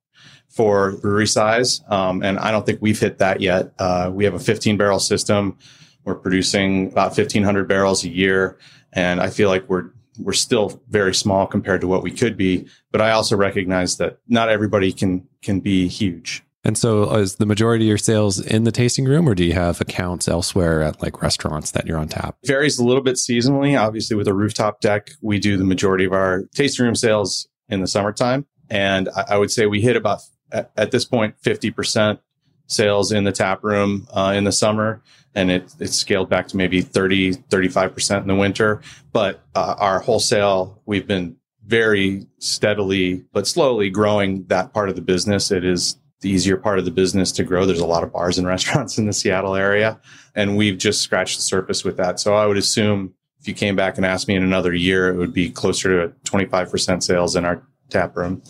for 0.49 0.93
brewery 0.99 1.27
size, 1.27 1.81
um, 1.89 2.23
and 2.23 2.39
I 2.39 2.53
don't 2.53 2.65
think 2.65 2.81
we've 2.81 3.01
hit 3.01 3.19
that 3.19 3.41
yet. 3.41 3.73
Uh, 3.79 4.13
we 4.15 4.25
have 4.25 4.35
a 4.35 4.39
15 4.39 4.77
barrel 4.77 5.01
system. 5.01 5.59
We're 6.05 6.15
producing 6.15 6.93
about 6.93 7.17
1,500 7.17 7.67
barrels 7.67 8.05
a 8.05 8.09
year. 8.09 8.59
And 8.93 9.21
I 9.21 9.31
feel 9.31 9.49
like 9.49 9.69
we're 9.69 9.91
we're 10.21 10.33
still 10.33 10.81
very 10.91 11.13
small 11.13 11.45
compared 11.45 11.81
to 11.81 11.89
what 11.89 12.05
we 12.05 12.13
could 12.13 12.37
be. 12.37 12.69
But 12.93 13.01
I 13.01 13.11
also 13.11 13.37
recognize 13.37 13.97
that 13.97 14.19
not 14.29 14.49
everybody 14.49 14.93
can 14.93 15.27
can 15.43 15.61
be 15.61 15.89
huge. 15.89 16.45
And 16.65 16.79
so, 16.79 17.15
is 17.17 17.37
the 17.37 17.45
majority 17.45 17.85
of 17.85 17.89
your 17.89 17.99
sales 17.99 18.41
in 18.41 18.65
the 18.65 18.73
tasting 18.73 19.05
room, 19.05 19.29
or 19.29 19.35
do 19.35 19.45
you 19.45 19.53
have 19.53 19.81
accounts 19.83 20.29
elsewhere 20.29 20.83
at 20.83 21.03
like 21.03 21.21
restaurants 21.21 21.73
that 21.73 21.87
you're 21.87 21.99
on 21.99 22.09
tap? 22.09 22.37
Varies 22.47 22.79
a 22.79 22.85
little 22.85 23.03
bit 23.03 23.17
seasonally. 23.17 23.79
Obviously, 23.79 24.17
with 24.17 24.27
a 24.27 24.35
rooftop 24.35 24.81
deck, 24.81 25.11
we 25.21 25.39
do 25.39 25.59
the 25.59 25.65
majority 25.65 26.07
of 26.07 26.13
our 26.15 26.45
tasting 26.55 26.87
room 26.87 26.95
sales 26.95 27.49
in 27.69 27.83
the 27.83 27.87
summertime, 27.87 28.47
and 28.71 29.11
I, 29.29 29.37
would 29.37 29.51
say 29.51 29.67
we 29.67 29.83
hit 29.83 29.95
about 29.95 30.21
at, 30.53 30.71
at 30.77 30.91
this 30.91 31.05
point 31.05 31.35
fifty 31.39 31.71
percent 31.71 32.21
sales 32.67 33.13
in 33.13 33.25
the 33.25 33.33
tap 33.33 33.63
room 33.63 34.09
uh, 34.13 34.33
in 34.35 34.45
the 34.45 34.53
summer 34.53 35.03
and 35.35 35.51
it, 35.51 35.75
it's 35.81 35.97
scaled 35.97 36.31
back 36.31 36.49
to 36.49 36.57
maybe 36.57 36.81
30 36.81 37.35
35% 37.35 38.23
in 38.23 38.29
the 38.29 38.35
winter 38.35 38.81
but 39.13 39.43
uh, 39.55 39.75
our 39.79 40.01
wholesale 40.01 40.81
we've 40.87 41.07
been 41.07 41.37
very 41.67 42.27
steadily 42.39 43.23
but 43.33 43.47
slowly 43.47 43.91
growing 43.91 44.45
that 44.47 44.73
part 44.73 44.89
of 44.89 44.97
the 44.97 45.03
business 45.03 45.51
it 45.51 45.63
is 45.63 45.99
the 46.25 46.31
easier 46.31 46.57
part 46.57 46.79
of 46.79 46.85
the 46.85 46.91
business 46.91 47.31
to 47.31 47.45
grow 47.45 47.65
there's 47.65 47.79
a 47.79 47.87
lot 47.87 48.03
of 48.03 48.13
bars 48.13 48.39
and 48.39 48.47
restaurants 48.55 48.99
in 48.99 49.07
the 49.07 49.13
seattle 49.13 49.55
area 49.55 50.01
and 50.35 50.57
we've 50.57 50.79
just 50.79 51.01
scratched 51.01 51.37
the 51.37 51.43
surface 51.43 51.85
with 51.85 51.97
that 51.97 52.19
so 52.19 52.35
i 52.35 52.47
would 52.47 52.57
assume 52.57 53.15
if 53.41 53.47
you 53.47 53.55
came 53.55 53.77
back 53.77 53.97
and 53.97 54.07
asked 54.07 54.27
me 54.27 54.35
in 54.35 54.43
another 54.43 54.75
year 54.75 55.09
it 55.09 55.17
would 55.17 55.35
be 55.35 55.51
closer 55.51 56.09
to 56.09 56.15
25% 56.25 57.03
sales 57.03 57.37
in 57.37 57.45
our 57.45 57.63
tap 57.91 58.17
room. 58.17 58.43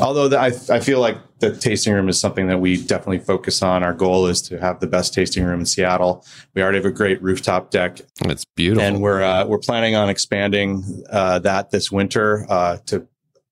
Although 0.00 0.28
the, 0.28 0.38
I, 0.38 0.46
I 0.70 0.80
feel 0.80 1.00
like 1.00 1.18
the 1.40 1.54
tasting 1.54 1.92
room 1.92 2.08
is 2.08 2.18
something 2.18 2.46
that 2.48 2.58
we 2.58 2.82
definitely 2.82 3.18
focus 3.18 3.62
on. 3.62 3.82
Our 3.82 3.92
goal 3.92 4.26
is 4.26 4.40
to 4.42 4.58
have 4.58 4.80
the 4.80 4.86
best 4.86 5.14
tasting 5.14 5.44
room 5.44 5.60
in 5.60 5.66
Seattle. 5.66 6.24
We 6.54 6.62
already 6.62 6.78
have 6.78 6.84
a 6.84 6.90
great 6.90 7.22
rooftop 7.22 7.70
deck. 7.70 8.00
It's 8.24 8.44
beautiful, 8.56 8.84
and 8.84 9.00
we're 9.00 9.22
uh, 9.22 9.46
we're 9.46 9.58
planning 9.58 9.94
on 9.94 10.08
expanding 10.08 11.04
uh, 11.10 11.38
that 11.40 11.70
this 11.70 11.92
winter 11.92 12.46
uh, 12.48 12.78
to 12.86 13.06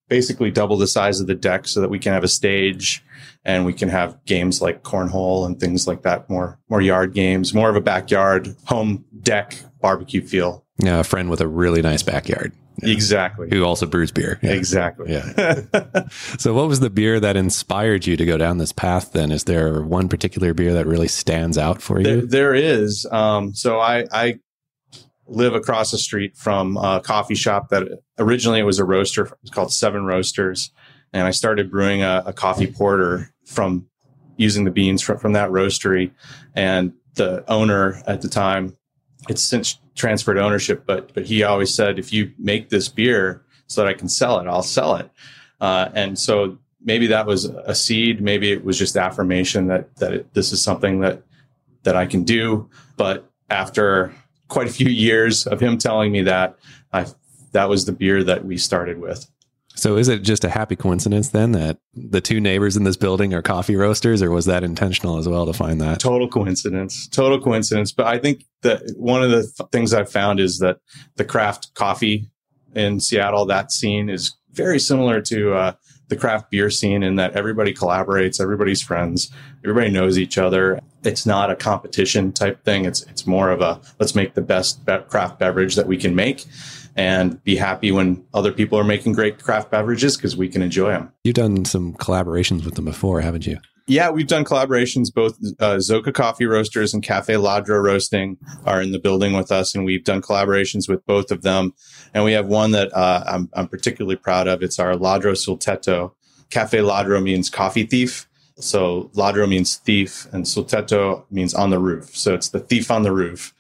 basically 0.09 0.51
double 0.51 0.77
the 0.77 0.87
size 0.87 1.21
of 1.21 1.27
the 1.27 1.35
deck 1.35 1.67
so 1.67 1.81
that 1.81 1.89
we 1.89 1.99
can 1.99 2.13
have 2.13 2.25
a 2.25 2.29
stage 2.29 3.05
and 3.45 3.65
we 3.65 3.73
can 3.73 3.89
have 3.89 4.23
games 4.25 4.61
like 4.61 4.83
cornhole 4.83 5.47
and 5.47 5.61
things 5.61 5.87
like 5.87 6.03
that. 6.03 6.29
More 6.29 6.59
more 6.69 6.81
yard 6.81 7.15
games, 7.15 7.55
more 7.55 7.71
of 7.71 7.77
a 7.77 7.81
backyard 7.81 8.55
home 8.67 9.05
deck 9.23 9.57
barbecue 9.81 10.23
feel. 10.23 10.65
Yeah, 10.79 11.01
a 11.01 11.05
friend 11.05 11.31
with 11.31 11.41
a 11.41 11.49
really 11.49 11.83
nice 11.83 12.03
backyard. 12.03 12.53
Yeah. 12.83 12.93
Exactly. 12.93 13.49
Who 13.51 13.65
also 13.65 13.87
brews 13.87 14.13
beer. 14.13 14.39
Yeah. 14.43 14.53
Exactly. 14.53 15.13
Yeah. 15.13 15.63
so, 16.39 16.53
what 16.53 16.69
was 16.69 16.81
the 16.81 16.91
beer 16.91 17.19
that 17.21 17.37
inspired 17.37 18.07
you 18.07 18.17
to 18.17 18.25
go 18.27 18.37
down 18.37 18.59
this 18.59 18.73
path 18.73 19.13
then? 19.13 19.33
Is 19.33 19.45
there 19.45 19.83
one 19.83 20.09
particular 20.09 20.53
beer 20.53 20.75
that 20.75 20.87
really 20.87 21.09
stands 21.09 21.57
out 21.57 21.81
for 21.81 21.99
you? 21.99 22.05
there, 22.05 22.27
there 22.27 22.55
is. 22.55 23.07
Um, 23.11 23.55
so, 23.55 23.81
I, 23.81 24.05
I 24.13 24.41
live 25.27 25.55
across 25.55 25.91
the 25.91 25.99
street 25.99 26.37
from 26.37 26.77
a 26.77 27.01
coffee 27.01 27.35
shop 27.35 27.69
that 27.71 27.89
originally 28.19 28.61
it 28.61 28.65
was 28.65 28.79
a 28.79 28.85
roaster. 28.85 29.31
It's 29.43 29.51
called 29.51 29.73
Seven 29.73 30.05
Roasters. 30.05 30.71
And 31.13 31.27
I 31.27 31.31
started 31.31 31.71
brewing 31.71 32.03
a, 32.03 32.23
a 32.27 32.33
coffee 32.33 32.67
porter 32.67 33.33
from 33.45 33.87
using 34.37 34.65
the 34.65 34.71
beans 34.71 35.03
from, 35.03 35.19
from 35.19 35.33
that 35.33 35.51
roastery. 35.51 36.11
And 36.55 36.93
the 37.15 37.45
owner 37.51 38.03
at 38.07 38.23
the 38.23 38.29
time, 38.29 38.77
it's 39.29 39.43
since 39.43 39.81
transferred 39.95 40.39
ownership, 40.39 40.85
but 40.87 41.13
but 41.15 41.27
he 41.27 41.43
always 41.43 41.75
said, 41.75 41.99
if 41.99 42.13
you 42.13 42.33
make 42.39 42.69
this 42.69 42.89
beer 42.89 43.43
so 43.67 43.83
that 43.83 43.89
I 43.89 43.95
can 43.95 44.09
sell 44.09 44.39
it, 44.39 44.47
I'll 44.47 44.63
sell 44.63 44.97
it. 44.97 45.11
Uh, 45.61 45.89
and 45.95 46.19
so 46.19 46.59
maybe 46.83 47.07
that 47.09 47.27
was 47.27 47.47
a 47.47 47.75
seed. 47.75 48.21
Maybe 48.21 48.53
it 48.53 48.65
was 48.65 48.79
just 48.79 48.97
affirmation 48.97 49.69
that 49.69 49.97
that 49.97 50.13
it, 50.13 50.35
this 50.35 50.53
is 50.53 50.63
something 50.63 51.01
that 51.01 51.23
that 51.83 51.97
I 51.97 52.07
can 52.07 52.25
do. 52.25 52.69
But 52.97 53.31
after 53.49 54.15
quite 54.49 54.69
a 54.69 54.73
few 54.73 54.89
years 54.89 55.47
of 55.47 55.61
him 55.61 55.79
telling 55.79 56.13
me 56.13 56.23
that, 56.23 56.57
I 56.93 57.07
that 57.53 57.69
was 57.69 57.87
the 57.87 57.93
beer 57.93 58.23
that 58.25 58.45
we 58.45 58.59
started 58.59 59.01
with. 59.01 59.27
So 59.77 59.97
is 59.97 60.09
it 60.09 60.23
just 60.23 60.43
a 60.43 60.49
happy 60.49 60.75
coincidence 60.75 61.29
then 61.29 61.53
that 61.53 61.79
the 61.95 62.23
two 62.23 62.41
neighbors 62.41 62.79
in 62.79 62.85
this 62.85 62.97
building 62.97 63.35
are 63.35 63.43
coffee 63.43 63.77
roasters, 63.77 64.23
or 64.23 64.31
was 64.31 64.47
that 64.47 64.65
intentional 64.65 65.19
as 65.19 65.29
well 65.29 65.45
to 65.45 65.53
find 65.53 65.81
that? 65.83 66.01
Total 66.01 66.29
coincidence. 66.29 67.07
Total 67.09 67.39
coincidence. 67.39 67.93
But 67.93 68.07
I 68.07 68.19
think 68.19 68.47
that 68.63 68.83
one 68.97 69.23
of 69.23 69.31
the 69.31 69.43
th- 69.43 69.71
things 69.71 69.93
I've 69.93 70.11
found 70.11 70.41
is 70.41 70.59
that 70.61 70.79
the 71.17 71.27
craft 71.27 71.75
coffee 71.75 72.31
in 72.75 73.01
Seattle, 73.01 73.45
that 73.47 73.71
scene 73.71 74.09
is 74.09 74.35
very 74.53 74.79
similar 74.79 75.21
to 75.21 75.53
uh, 75.53 75.73
the 76.09 76.17
craft 76.17 76.51
beer 76.51 76.71
scene 76.71 77.03
in 77.03 77.17
that 77.17 77.35
everybody 77.35 77.75
collaborates, 77.75 78.41
everybody's 78.41 78.81
friends, 78.81 79.31
everybody 79.65 79.91
knows 79.91 80.19
each 80.19 80.39
other. 80.39 80.81
It's 81.03 81.27
not 81.27 81.51
a 81.51 81.57
competition 81.57 82.33
type 82.33 82.65
thing. 82.65 82.85
It's 82.85 83.03
it's 83.03 83.27
more 83.27 83.51
of 83.51 83.61
a 83.61 83.81
let's 83.99 84.15
make 84.15 84.35
the 84.35 84.43
best 84.43 84.85
be- 84.87 84.99
craft 85.09 85.39
beverage 85.39 85.75
that 85.77 85.87
we 85.87 85.97
can 85.97 86.15
make 86.15 86.45
and 86.97 87.43
be 87.45 87.57
happy 87.57 87.93
when 87.93 88.25
other 88.35 88.53
people 88.53 88.79
are 88.79 88.85
making 88.85 89.13
great 89.13 89.43
craft 89.43 89.71
beverages 89.71 90.17
because 90.17 90.37
we 90.37 90.49
can 90.49 90.63
enjoy 90.63 90.91
them. 90.91 91.13
You've 91.25 91.35
done 91.35 91.65
some 91.65 91.95
collaborations 91.95 92.65
with 92.65 92.75
them 92.75 92.87
before, 92.87 93.21
haven't 93.21 93.47
you? 93.47 93.59
Yeah, 93.89 94.11
we've 94.11 94.27
done 94.27 94.45
collaborations. 94.45 95.15
Both 95.15 95.39
uh, 95.61 95.77
Zoka 95.77 96.13
Coffee 96.13 96.47
Roasters 96.47 96.93
and 96.93 97.05
Cafe 97.05 97.35
Ladro 97.35 97.81
Roasting 97.81 98.37
are 98.65 98.83
in 98.83 98.91
the 98.91 98.99
building 98.99 99.33
with 99.33 99.53
us, 99.53 99.77
and 99.77 99.85
we've 99.85 100.03
done 100.03 100.21
collaborations 100.23 100.89
with 100.89 101.07
both 101.07 101.31
of 101.31 101.43
them. 101.43 101.73
And 102.13 102.25
we 102.25 102.33
have 102.33 102.47
one 102.47 102.73
that 102.73 102.93
uh, 102.97 103.23
I'm, 103.29 103.49
I'm 103.53 103.69
particularly 103.69 104.17
proud 104.17 104.49
of. 104.49 104.63
It's 104.63 104.81
our 104.81 104.95
Ladro 104.95 105.37
Sul 105.37 105.57
Tetto. 105.57 106.15
Cafe 106.51 106.79
Ladro 106.79 107.23
means 107.23 107.49
coffee 107.49 107.87
thief. 107.87 108.27
So 108.59 109.11
Ladro 109.15 109.49
means 109.49 109.77
thief, 109.77 110.27
and 110.33 110.49
Sul 110.49 110.65
Tetto 110.65 111.25
means 111.31 111.55
on 111.55 111.71
the 111.71 111.79
roof. 111.79 112.17
So 112.17 112.35
it's 112.35 112.49
the 112.49 112.61
thief 112.61 112.91
on 112.91 113.03
the 113.03 113.13
roof. 113.13 113.55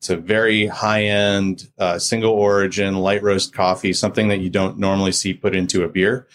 It's 0.00 0.08
a 0.08 0.16
very 0.16 0.66
high 0.66 1.04
end, 1.04 1.68
uh, 1.78 1.98
single 1.98 2.32
origin, 2.32 2.96
light 2.96 3.22
roast 3.22 3.52
coffee, 3.52 3.92
something 3.92 4.28
that 4.28 4.40
you 4.40 4.48
don't 4.48 4.78
normally 4.78 5.12
see 5.12 5.34
put 5.34 5.54
into 5.54 5.84
a 5.84 5.88
beer. 5.88 6.26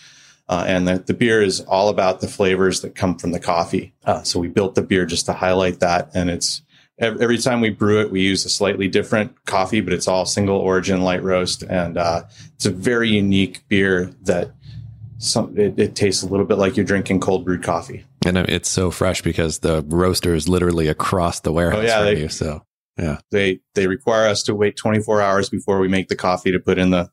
Uh, 0.48 0.65
and 0.67 0.88
the, 0.88 1.00
the, 1.00 1.15
beer 1.15 1.41
is 1.41 1.62
all 1.62 1.89
about 1.89 2.22
the 2.22 2.27
flavors 2.27 2.81
that 2.81 2.93
come 2.93 3.17
from 3.17 3.31
the 3.31 3.39
coffee. 3.39 3.91
Uh, 4.03 4.22
so 4.22 4.39
we 4.39 4.50
built 4.50 4.75
the 4.75 4.84
beer 4.84 5.07
just 5.07 5.25
to 5.25 5.34
highlight 5.34 5.79
that. 5.79 6.12
And 6.13 6.29
it's 6.29 6.62
every 7.00 7.39
time 7.39 7.60
we 7.60 7.72
brew 7.72 8.01
it, 8.01 8.12
we 8.12 8.22
use 8.22 8.45
a 8.45 8.50
slightly 8.50 8.88
different 8.88 9.45
coffee, 9.45 9.81
but 9.81 9.93
it's 9.93 10.07
all 10.07 10.27
single 10.27 10.57
origin 10.57 11.01
light 11.01 11.24
roast. 11.24 11.63
And 11.63 11.98
uh, 11.98 12.25
it's 12.53 12.67
a 12.67 12.72
very 12.72 13.10
unique 13.10 13.67
beer 13.67 14.13
that 14.25 14.51
some, 15.17 15.57
it, 15.57 15.79
it, 15.79 15.95
tastes 15.95 16.22
a 16.22 16.27
little 16.27 16.45
bit 16.45 16.60
like 16.60 16.77
you're 16.77 16.86
drinking 16.86 17.19
cold 17.19 17.45
brewed 17.45 17.63
coffee. 17.63 18.05
And 18.27 18.38
it's 18.38 18.69
so 18.69 18.91
fresh 18.91 19.24
because 19.24 19.57
the 19.60 19.84
roaster 19.88 20.36
is 20.36 20.48
literally 20.48 20.88
across 20.88 21.39
the 21.39 21.51
warehouse 21.51 21.79
oh, 21.79 21.88
yeah, 21.88 21.98
from 21.98 22.05
they, 22.05 22.22
you. 22.22 22.29
So 22.29 22.62
yeah, 22.97 23.19
they 23.31 23.59
they 23.73 23.87
require 23.87 24.27
us 24.27 24.43
to 24.43 24.55
wait 24.55 24.77
24 24.77 25.21
hours 25.21 25.49
before 25.49 25.79
we 25.79 25.87
make 25.87 26.07
the 26.07 26.15
coffee 26.15 26.51
to 26.51 26.59
put 26.59 26.77
in 26.77 26.91
the 26.91 27.09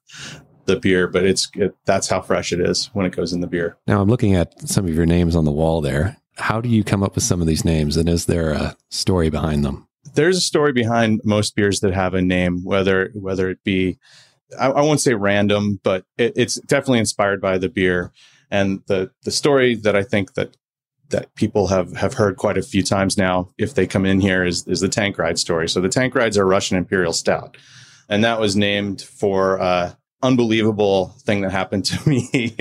the 0.67 0.77
beer, 0.77 1.09
but 1.09 1.25
it's 1.25 1.51
it, 1.55 1.75
that's 1.85 2.09
how 2.09 2.21
fresh 2.21 2.53
it 2.53 2.61
is 2.61 2.87
when 2.93 3.07
it 3.07 3.15
goes 3.15 3.33
in 3.33 3.41
the 3.41 3.47
beer. 3.47 3.77
Now 3.87 4.01
I'm 4.01 4.09
looking 4.09 4.35
at 4.35 4.69
some 4.69 4.87
of 4.87 4.95
your 4.95 5.07
names 5.07 5.35
on 5.35 5.45
the 5.45 5.51
wall 5.51 5.81
there. 5.81 6.17
How 6.37 6.61
do 6.61 6.69
you 6.69 6.85
come 6.85 7.03
up 7.03 7.15
with 7.15 7.25
some 7.25 7.41
of 7.41 7.47
these 7.47 7.65
names, 7.65 7.97
and 7.97 8.09
is 8.09 8.27
there 8.27 8.53
a 8.53 8.77
story 8.91 9.29
behind 9.29 9.65
them? 9.65 9.89
There's 10.15 10.37
a 10.37 10.43
story 10.43 10.73
behind 10.73 11.21
most 11.25 11.55
beers 11.57 11.81
that 11.81 11.95
have 11.95 12.15
a 12.15 12.23
name, 12.23 12.65
whether 12.65 13.11
whether 13.15 13.51
it 13.51 13.63
be 13.65 13.99
I, 14.59 14.69
I 14.69 14.83
won't 14.83 15.01
say 15.01 15.15
random, 15.15 15.81
but 15.83 16.05
it, 16.19 16.35
it's 16.37 16.57
definitely 16.57 17.01
inspired 17.01 17.41
by 17.41 17.59
the 17.59 17.69
beer. 17.69 18.13
And 18.51 18.83
the 18.87 19.11
the 19.25 19.31
story 19.31 19.75
that 19.77 19.97
I 19.97 20.03
think 20.03 20.35
that 20.35 20.57
that 21.13 21.35
people 21.35 21.69
have 21.69 21.97
have 21.97 22.15
heard 22.15 22.37
quite 22.37 22.59
a 22.59 22.63
few 22.63 22.83
times 22.83 23.17
now, 23.17 23.51
if 23.57 23.75
they 23.75 23.87
come 23.87 24.05
in 24.05 24.21
here, 24.21 24.45
is 24.45 24.67
is 24.67 24.81
the 24.81 24.89
tank 24.89 25.19
ride 25.19 25.39
story. 25.39 25.69
So 25.69 25.81
the 25.81 25.89
tank 25.89 26.15
rides 26.15 26.37
are 26.37 26.47
Russian 26.47 26.77
Imperial 26.77 27.13
Stout, 27.13 27.57
and 28.09 28.25
that 28.25 28.41
was 28.41 28.57
named 28.57 29.01
for. 29.01 29.61
Uh, 29.61 29.95
unbelievable 30.25 31.09
thing 31.23 31.41
that 31.41 31.51
happened 31.51 31.85
to 31.85 32.09
me 32.09 32.55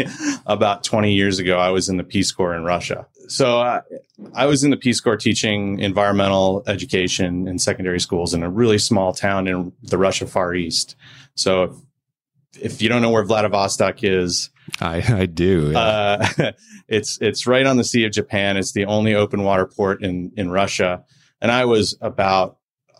about 0.48 0.84
20 0.84 1.14
years 1.14 1.38
ago. 1.38 1.60
I 1.60 1.70
was 1.70 1.90
in 1.90 1.98
the 1.98 2.04
Peace 2.04 2.32
Corps 2.32 2.56
in 2.56 2.64
Russia. 2.64 3.06
So 3.28 3.62
uh, 3.62 3.82
I 4.34 4.48
was 4.48 4.64
in 4.64 4.72
the 4.72 4.78
Peace 4.78 5.00
Corps 5.00 5.16
teaching 5.16 5.80
environmental 5.80 6.64
education 6.68 7.48
in 7.48 7.60
secondary 7.60 8.00
schools 8.00 8.34
in 8.34 8.44
a 8.44 8.50
really 8.50 8.78
small 8.78 9.14
town 9.14 9.48
in 9.48 9.72
the 9.84 9.98
Russia 9.98 10.26
Far 10.26 10.56
East. 10.56 10.96
So 11.36 11.80
if 12.60 12.82
you 12.82 12.90
don't 12.90 13.02
know 13.02 13.10
where 13.10 13.24
Vladivostok 13.24 14.04
is, 14.04 14.50
I, 14.80 15.04
I 15.08 15.26
do. 15.26 15.72
Yeah. 15.72 15.80
Uh, 15.80 16.52
it's 16.88 17.18
it's 17.22 17.48
right 17.48 17.66
on 17.66 17.78
the 17.78 17.84
Sea 17.84 18.06
of 18.06 18.12
Japan. 18.12 18.58
It's 18.58 18.74
the 18.74 18.86
only 18.86 19.16
open 19.16 19.44
water 19.44 19.66
port 19.66 20.04
in 20.04 20.32
in 20.36 20.50
Russia, 20.50 21.04
and 21.42 21.52
I 21.52 21.66
was 21.66 21.98
about 22.02 22.58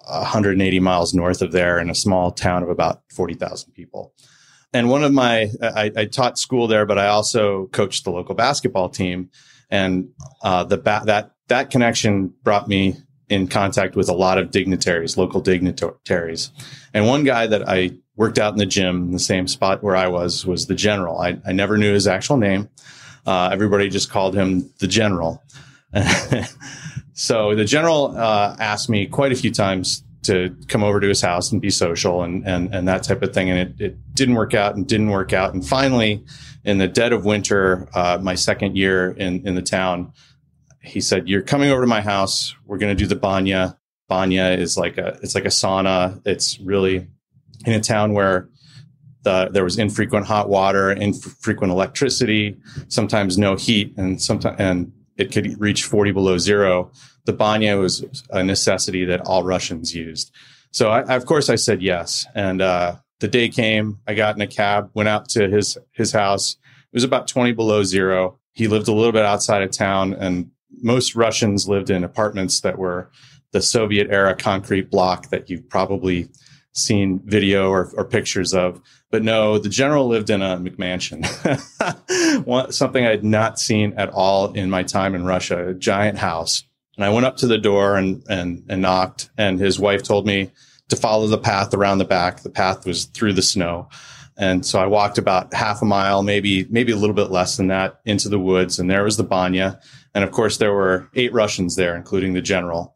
180 0.08 0.80
miles 0.80 1.14
north 1.14 1.42
of 1.42 1.52
there 1.52 1.80
in 1.80 1.90
a 1.90 1.96
small 1.96 2.32
town 2.32 2.64
of 2.64 2.70
about 2.70 3.02
40,000 3.14 3.72
people. 3.74 4.14
And 4.74 4.90
one 4.90 5.04
of 5.04 5.12
my, 5.12 5.52
I, 5.62 5.92
I, 5.96 6.06
taught 6.06 6.40
school 6.40 6.68
there, 6.68 6.86
but 6.86 6.98
I 6.98 7.08
also 7.08 7.68
coached 7.68 8.06
the 8.06 8.12
local 8.12 8.36
basketball 8.36 8.90
team. 8.90 9.30
And 9.70 10.10
uh, 10.44 10.64
the 10.64 10.78
ba- 10.78 11.04
that 11.06 11.32
that 11.48 11.70
connection 11.70 12.34
brought 12.44 12.68
me 12.68 12.96
in 13.32 13.48
contact 13.48 13.96
with 13.96 14.10
a 14.10 14.14
lot 14.14 14.38
of 14.38 14.52
dignitaries, 14.52 15.16
local 15.18 15.40
dignitaries. 15.40 16.52
And 16.94 17.08
one 17.08 17.24
guy 17.24 17.48
that 17.48 17.68
I 17.68 17.92
worked 18.18 18.38
out 18.38 18.52
in 18.52 18.60
the 18.60 18.66
gym 18.66 19.04
in 19.04 19.12
the 19.12 19.20
same 19.20 19.48
spot 19.48 19.82
where 19.82 19.96
I 19.96 20.08
was 20.08 20.46
was 20.46 20.68
the 20.68 20.76
general. 20.76 21.18
I, 21.18 21.40
I 21.46 21.54
never 21.54 21.78
knew 21.78 21.94
his 21.94 22.08
actual 22.08 22.36
name. 22.36 22.68
Uh, 23.26 23.50
everybody 23.54 23.88
just 23.88 24.12
called 24.12 24.36
him 24.36 24.70
the 24.80 24.88
general. 24.88 25.42
so 27.14 27.56
the 27.56 27.64
general 27.64 28.18
uh, 28.18 28.58
asked 28.60 28.90
me 28.90 29.06
quite 29.06 29.32
a 29.32 29.36
few 29.36 29.52
times 29.52 30.04
to 30.24 30.54
come 30.68 30.84
over 30.84 31.00
to 31.00 31.08
his 31.08 31.22
house 31.22 31.54
and 31.54 31.62
be 31.62 31.70
social 31.70 32.22
and 32.22 32.46
and 32.46 32.76
and 32.76 32.88
that 32.88 33.04
type 33.04 33.22
of 33.22 33.34
thing. 33.34 33.50
And 33.50 33.60
it, 33.60 33.82
it 33.82 34.14
didn't 34.14 34.36
work 34.36 34.54
out 34.54 34.76
and 34.76 34.86
didn't 34.86 35.10
work 35.10 35.32
out. 35.32 35.54
And 35.54 35.66
finally, 35.66 36.24
in 36.66 36.80
the 36.80 36.88
dead 36.88 37.14
of 37.14 37.24
winter, 37.24 37.88
uh, 37.94 38.20
my 38.22 38.36
second 38.36 38.76
year 38.76 39.12
in 39.12 39.48
in 39.48 39.56
the 39.56 39.62
town, 39.62 40.12
he 40.82 41.02
said, 41.02 41.28
"You're 41.28 41.42
coming 41.42 41.70
over 41.72 41.82
to 41.82 41.88
my 41.88 42.02
house. 42.02 42.56
We're 42.66 42.78
going 42.78 42.96
to 42.96 43.02
do 43.02 43.08
the 43.08 43.16
banya. 43.16 43.78
Banya 44.08 44.46
is 44.46 44.78
like 44.78 44.98
a 44.98 45.20
it's 45.22 45.36
like 45.36 45.46
a 45.46 45.50
sauna. 45.50 46.22
It's 46.26 46.60
really 46.60 47.08
in 47.66 47.74
a 47.74 47.82
town 47.82 48.14
where." 48.14 48.48
The, 49.24 49.50
there 49.54 49.64
was 49.64 49.78
infrequent 49.78 50.26
hot 50.26 50.50
water, 50.50 50.92
infrequent 50.92 51.72
electricity, 51.72 52.58
sometimes 52.88 53.38
no 53.38 53.56
heat, 53.56 53.96
and 53.96 54.20
sometimes 54.20 54.56
and 54.58 54.92
it 55.16 55.32
could 55.32 55.62
reach 55.62 55.84
40 55.84 56.12
below 56.12 56.40
zero 56.40 56.92
the 57.26 57.34
banya 57.34 57.78
was 57.78 58.24
a 58.30 58.44
necessity 58.44 59.06
that 59.06 59.22
all 59.22 59.44
Russians 59.44 59.96
used. 59.96 60.32
So 60.72 60.90
I, 60.90 61.16
of 61.16 61.26
course 61.26 61.50
I 61.50 61.56
said 61.56 61.82
yes. 61.82 62.26
And 62.34 62.62
uh, 62.62 62.98
the 63.20 63.28
day 63.28 63.50
came, 63.50 64.00
I 64.08 64.14
got 64.14 64.36
in 64.36 64.42
a 64.42 64.48
cab, 64.48 64.90
went 64.94 65.10
out 65.10 65.30
to 65.30 65.50
his 65.50 65.78
his 65.92 66.12
house. 66.12 66.54
It 66.54 66.96
was 66.96 67.04
about 67.04 67.28
20 67.28 67.54
below 67.54 67.84
zero. 67.84 68.40
He 68.54 68.68
lived 68.68 68.88
a 68.88 68.94
little 68.94 69.12
bit 69.12 69.24
outside 69.24 69.62
of 69.62 69.72
town, 69.72 70.14
and 70.14 70.52
most 70.82 71.16
Russians 71.16 71.68
lived 71.68 71.90
in 71.90 72.04
apartments 72.04 72.62
that 72.62 72.78
were 72.78 73.10
the 73.52 73.62
Soviet 73.62 74.10
era 74.10 74.36
concrete 74.36 74.90
block 74.90 75.30
that 75.30 75.50
you've 75.50 75.70
probably 75.70 76.30
seen 76.74 77.20
video 77.26 77.70
or, 77.70 77.92
or 77.96 78.06
pictures 78.06 78.54
of. 78.54 78.82
But 79.10 79.24
no, 79.24 79.58
the 79.58 79.70
general 79.70 80.08
lived 80.08 80.30
in 80.30 80.42
a 80.42 80.58
McMansion, 80.58 81.26
something 82.74 83.06
I 83.06 83.10
had 83.10 83.26
not 83.26 83.60
seen 83.60 83.94
at 83.98 84.10
all 84.10 84.54
in 84.54 84.70
my 84.70 84.84
time 84.84 85.16
in 85.16 85.26
Russia, 85.26 85.70
a 85.70 85.74
giant 85.74 86.18
house 86.18 86.64
and 87.02 87.06
I 87.06 87.10
went 87.10 87.26
up 87.26 87.38
to 87.38 87.48
the 87.48 87.58
door 87.58 87.96
and, 87.96 88.24
and, 88.30 88.64
and 88.70 88.82
knocked, 88.82 89.32
and 89.36 89.60
his 89.60 89.80
wife 89.80 90.04
told 90.04 90.28
me 90.28 90.52
to 90.90 90.96
follow 90.96 91.26
the 91.26 91.38
path 91.38 91.74
around 91.74 91.98
the 91.98 92.06
back. 92.06 92.42
The 92.44 92.50
path 92.50 92.86
was 92.86 93.06
through 93.06 93.34
the 93.34 93.42
snow. 93.42 93.90
And 94.38 94.66
so 94.66 94.80
I 94.80 94.86
walked 94.86 95.18
about 95.18 95.54
half 95.54 95.82
a 95.82 95.86
mile, 95.86 96.22
maybe, 96.22 96.66
maybe 96.70 96.92
a 96.92 96.98
little 96.98 97.16
bit 97.16 97.32
less 97.32 97.58
than 97.58 97.68
that 97.68 98.02
into 98.06 98.30
the 98.30 98.40
woods. 98.40 98.78
And 98.78 98.90
there 98.90 99.04
was 99.04 99.18
the 99.18 99.24
Banya. 99.24 99.80
And 100.14 100.24
of 100.24 100.32
course, 100.32 100.58
there 100.58 100.74
were 100.74 101.10
eight 101.16 101.34
Russians 101.34 101.76
there, 101.76 101.96
including 101.96 102.34
the 102.34 102.42
general, 102.42 102.96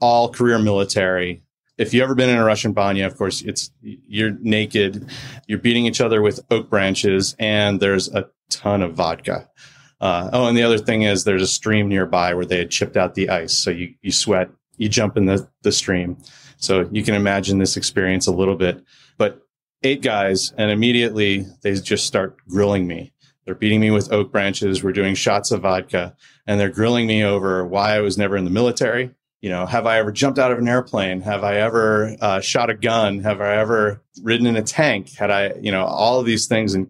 all 0.00 0.28
career 0.28 0.58
military. 0.58 1.42
If 1.76 1.92
you've 1.92 2.04
ever 2.04 2.14
been 2.14 2.30
in 2.30 2.36
a 2.36 2.44
Russian 2.44 2.72
Banya, 2.72 3.06
of 3.06 3.16
course, 3.16 3.42
it's, 3.42 3.70
you're 3.82 4.36
naked, 4.40 5.10
you're 5.46 5.58
beating 5.58 5.86
each 5.86 6.00
other 6.00 6.22
with 6.22 6.40
oak 6.50 6.70
branches, 6.70 7.34
and 7.38 7.80
there's 7.80 8.08
a 8.14 8.28
ton 8.48 8.82
of 8.82 8.94
vodka. 8.94 9.48
Uh, 10.00 10.30
oh, 10.32 10.46
and 10.46 10.56
the 10.56 10.62
other 10.62 10.78
thing 10.78 11.02
is 11.02 11.24
there's 11.24 11.42
a 11.42 11.46
stream 11.46 11.88
nearby 11.88 12.34
where 12.34 12.44
they 12.44 12.58
had 12.58 12.70
chipped 12.70 12.96
out 12.96 13.14
the 13.14 13.30
ice. 13.30 13.56
So 13.56 13.70
you, 13.70 13.94
you 14.02 14.12
sweat, 14.12 14.50
you 14.76 14.88
jump 14.88 15.16
in 15.16 15.24
the, 15.24 15.48
the 15.62 15.72
stream. 15.72 16.18
So 16.58 16.88
you 16.92 17.02
can 17.02 17.14
imagine 17.14 17.58
this 17.58 17.76
experience 17.76 18.26
a 18.26 18.32
little 18.32 18.56
bit. 18.56 18.84
But 19.16 19.40
eight 19.82 20.02
guys, 20.02 20.52
and 20.58 20.70
immediately 20.70 21.46
they 21.62 21.74
just 21.74 22.06
start 22.06 22.36
grilling 22.48 22.86
me. 22.86 23.13
They're 23.44 23.54
beating 23.54 23.80
me 23.80 23.90
with 23.90 24.12
oak 24.12 24.32
branches. 24.32 24.82
We're 24.82 24.92
doing 24.92 25.14
shots 25.14 25.50
of 25.50 25.62
vodka, 25.62 26.16
and 26.46 26.58
they're 26.58 26.70
grilling 26.70 27.06
me 27.06 27.24
over 27.24 27.64
why 27.66 27.96
I 27.96 28.00
was 28.00 28.16
never 28.16 28.36
in 28.36 28.44
the 28.44 28.50
military. 28.50 29.14
You 29.40 29.50
know, 29.50 29.66
have 29.66 29.86
I 29.86 29.98
ever 29.98 30.10
jumped 30.10 30.38
out 30.38 30.50
of 30.50 30.58
an 30.58 30.68
airplane? 30.68 31.20
Have 31.20 31.44
I 31.44 31.56
ever 31.56 32.16
uh, 32.20 32.40
shot 32.40 32.70
a 32.70 32.74
gun? 32.74 33.20
Have 33.20 33.42
I 33.42 33.56
ever 33.56 34.02
ridden 34.22 34.46
in 34.46 34.56
a 34.56 34.62
tank? 34.62 35.10
Had 35.14 35.30
I, 35.30 35.52
you 35.60 35.70
know, 35.70 35.84
all 35.84 36.18
of 36.18 36.24
these 36.24 36.46
things. 36.46 36.74
And 36.74 36.88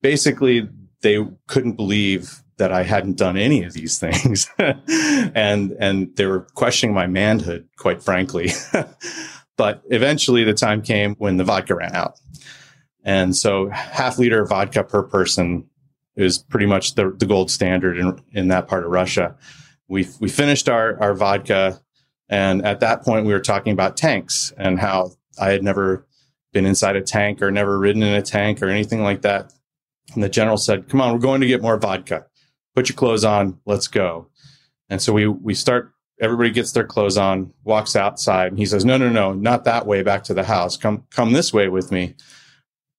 basically, 0.00 0.68
they 1.00 1.26
couldn't 1.48 1.72
believe 1.72 2.42
that 2.58 2.72
I 2.72 2.84
hadn't 2.84 3.16
done 3.16 3.36
any 3.36 3.64
of 3.64 3.72
these 3.72 3.98
things. 3.98 4.48
and, 4.58 5.72
and 5.72 6.14
they 6.14 6.26
were 6.26 6.46
questioning 6.54 6.94
my 6.94 7.08
manhood, 7.08 7.68
quite 7.76 8.00
frankly. 8.00 8.50
but 9.56 9.82
eventually 9.90 10.44
the 10.44 10.54
time 10.54 10.82
came 10.82 11.16
when 11.16 11.36
the 11.36 11.44
vodka 11.44 11.74
ran 11.74 11.96
out. 11.96 12.20
And 13.04 13.34
so 13.34 13.68
half 13.70 14.18
liter 14.18 14.44
vodka 14.44 14.84
per 14.84 15.02
person 15.02 15.68
is 16.16 16.38
pretty 16.38 16.66
much 16.66 16.94
the, 16.94 17.10
the 17.10 17.26
gold 17.26 17.50
standard 17.50 17.98
in, 17.98 18.20
in 18.32 18.48
that 18.48 18.68
part 18.68 18.84
of 18.84 18.90
Russia. 18.90 19.34
We, 19.88 20.08
we 20.20 20.28
finished 20.28 20.68
our, 20.68 21.00
our 21.00 21.14
vodka. 21.14 21.80
And 22.28 22.64
at 22.64 22.80
that 22.80 23.02
point, 23.02 23.26
we 23.26 23.32
were 23.32 23.40
talking 23.40 23.72
about 23.72 23.96
tanks 23.96 24.52
and 24.56 24.78
how 24.78 25.12
I 25.40 25.50
had 25.50 25.62
never 25.62 26.06
been 26.52 26.66
inside 26.66 26.96
a 26.96 27.02
tank 27.02 27.42
or 27.42 27.50
never 27.50 27.78
ridden 27.78 28.02
in 28.02 28.14
a 28.14 28.22
tank 28.22 28.62
or 28.62 28.68
anything 28.68 29.02
like 29.02 29.22
that. 29.22 29.52
And 30.14 30.22
the 30.22 30.28
general 30.28 30.56
said, 30.56 30.88
Come 30.88 31.00
on, 31.00 31.12
we're 31.12 31.18
going 31.18 31.40
to 31.40 31.46
get 31.46 31.62
more 31.62 31.78
vodka. 31.78 32.26
Put 32.74 32.88
your 32.88 32.96
clothes 32.96 33.24
on. 33.24 33.58
Let's 33.66 33.88
go. 33.88 34.28
And 34.88 35.00
so 35.00 35.12
we, 35.12 35.26
we 35.26 35.54
start, 35.54 35.92
everybody 36.20 36.50
gets 36.50 36.72
their 36.72 36.86
clothes 36.86 37.16
on, 37.16 37.52
walks 37.64 37.96
outside. 37.96 38.48
And 38.48 38.58
he 38.58 38.66
says, 38.66 38.84
No, 38.84 38.96
no, 38.98 39.08
no, 39.08 39.32
not 39.32 39.64
that 39.64 39.86
way 39.86 40.02
back 40.02 40.24
to 40.24 40.34
the 40.34 40.44
house. 40.44 40.76
Come, 40.76 41.04
come 41.10 41.32
this 41.32 41.52
way 41.52 41.68
with 41.68 41.90
me. 41.90 42.14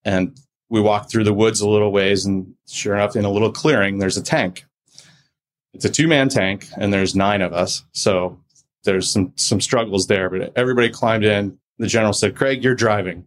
And 0.04 0.38
we 0.74 0.82
walk 0.82 1.08
through 1.08 1.24
the 1.24 1.36
woods 1.36 1.62
a 1.62 1.70
little 1.70 1.92
ways. 1.92 2.26
And 2.26 2.56
sure 2.68 2.96
enough, 2.96 3.16
in 3.16 3.26
a 3.26 3.30
little 3.30 3.52
clearing, 3.52 4.00
there's 4.00 4.18
a 4.18 4.24
tank. 4.24 4.66
It's 5.76 5.86
a 5.86 5.90
two 5.90 6.08
man 6.08 6.30
tank 6.30 6.66
and 6.78 6.92
there's 6.92 7.16
nine 7.16 7.44
of 7.44 7.54
us. 7.54 7.84
So 7.92 8.40
there's 8.84 9.08
some, 9.08 9.34
some 9.36 9.62
struggles 9.62 10.08
there, 10.08 10.32
but 10.32 10.52
everybody 10.56 10.90
climbed 10.90 11.26
in. 11.26 11.60
The 11.78 11.86
general 11.86 12.12
said, 12.12 12.36
Craig, 12.36 12.64
you're 12.64 12.74
driving. 12.74 13.26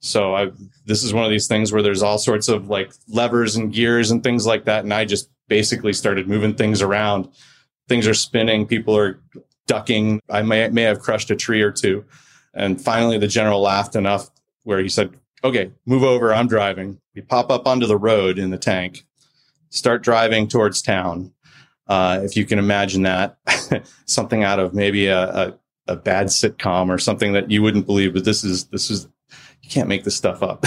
So 0.00 0.34
I, 0.34 0.50
this 0.84 1.02
is 1.02 1.14
one 1.14 1.24
of 1.24 1.30
these 1.30 1.46
things 1.46 1.72
where 1.72 1.80
there's 1.80 2.02
all 2.02 2.18
sorts 2.18 2.48
of 2.48 2.68
like 2.68 2.92
levers 3.08 3.56
and 3.56 3.72
gears 3.72 4.10
and 4.10 4.22
things 4.22 4.44
like 4.44 4.66
that. 4.66 4.84
And 4.84 4.92
I 4.92 5.06
just 5.06 5.30
basically 5.48 5.94
started 5.94 6.28
moving 6.28 6.54
things 6.54 6.82
around. 6.82 7.30
Things 7.88 8.06
are 8.06 8.12
spinning. 8.12 8.66
People 8.66 8.94
are 8.94 9.22
ducking. 9.66 10.20
I 10.28 10.42
may, 10.42 10.68
may 10.68 10.82
have 10.82 11.00
crushed 11.00 11.30
a 11.30 11.36
tree 11.36 11.62
or 11.62 11.72
two. 11.72 12.04
And 12.52 12.78
finally, 12.78 13.16
the 13.16 13.26
general 13.26 13.62
laughed 13.62 13.96
enough 13.96 14.28
where 14.64 14.80
he 14.80 14.90
said, 14.90 15.14
okay, 15.44 15.70
move 15.86 16.02
over. 16.02 16.32
I'm 16.32 16.48
driving. 16.48 17.00
We 17.14 17.22
pop 17.22 17.50
up 17.50 17.66
onto 17.66 17.86
the 17.86 17.96
road 17.96 18.38
in 18.38 18.50
the 18.50 18.58
tank, 18.58 19.04
start 19.70 20.02
driving 20.02 20.48
towards 20.48 20.82
town. 20.82 21.32
Uh, 21.86 22.20
if 22.22 22.36
you 22.36 22.44
can 22.44 22.58
imagine 22.58 23.02
that, 23.02 23.38
something 24.06 24.44
out 24.44 24.60
of 24.60 24.74
maybe 24.74 25.06
a, 25.06 25.22
a, 25.22 25.58
a 25.88 25.96
bad 25.96 26.26
sitcom 26.26 26.90
or 26.90 26.98
something 26.98 27.32
that 27.32 27.50
you 27.50 27.62
wouldn't 27.62 27.86
believe, 27.86 28.12
but 28.12 28.24
this 28.24 28.44
is 28.44 28.66
this 28.66 28.90
is 28.90 29.08
you 29.62 29.70
can't 29.70 29.88
make 29.88 30.04
this 30.04 30.16
stuff 30.16 30.42
up. 30.42 30.64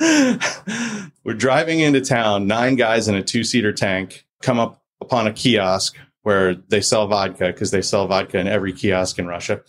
We're 1.24 1.34
driving 1.34 1.80
into 1.80 2.00
town, 2.00 2.46
nine 2.46 2.76
guys 2.76 3.08
in 3.08 3.14
a 3.14 3.22
two 3.22 3.44
seater 3.44 3.72
tank 3.72 4.26
come 4.42 4.58
up 4.58 4.82
upon 5.00 5.26
a 5.26 5.32
kiosk 5.32 5.96
where 6.22 6.54
they 6.54 6.80
sell 6.80 7.06
vodka 7.06 7.46
because 7.46 7.70
they 7.70 7.82
sell 7.82 8.06
vodka 8.06 8.38
in 8.38 8.46
every 8.46 8.72
kiosk 8.72 9.18
in 9.18 9.26
Russia. 9.26 9.62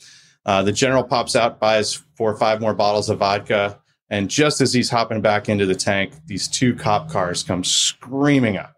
Uh, 0.45 0.63
the 0.63 0.71
general 0.71 1.03
pops 1.03 1.35
out, 1.35 1.59
buys 1.59 1.93
four 2.15 2.31
or 2.31 2.37
five 2.37 2.61
more 2.61 2.73
bottles 2.73 3.09
of 3.09 3.19
vodka. 3.19 3.79
And 4.13 4.29
just 4.29 4.61
as 4.61 4.71
he's 4.71 4.91
hopping 4.91 5.21
back 5.21 5.49
into 5.49 5.65
the 5.65 5.73
tank, 5.73 6.13
these 6.27 6.47
two 6.47 6.75
cop 6.75 7.09
cars 7.09 7.41
come 7.41 7.63
screaming 7.63 8.57
up. 8.57 8.75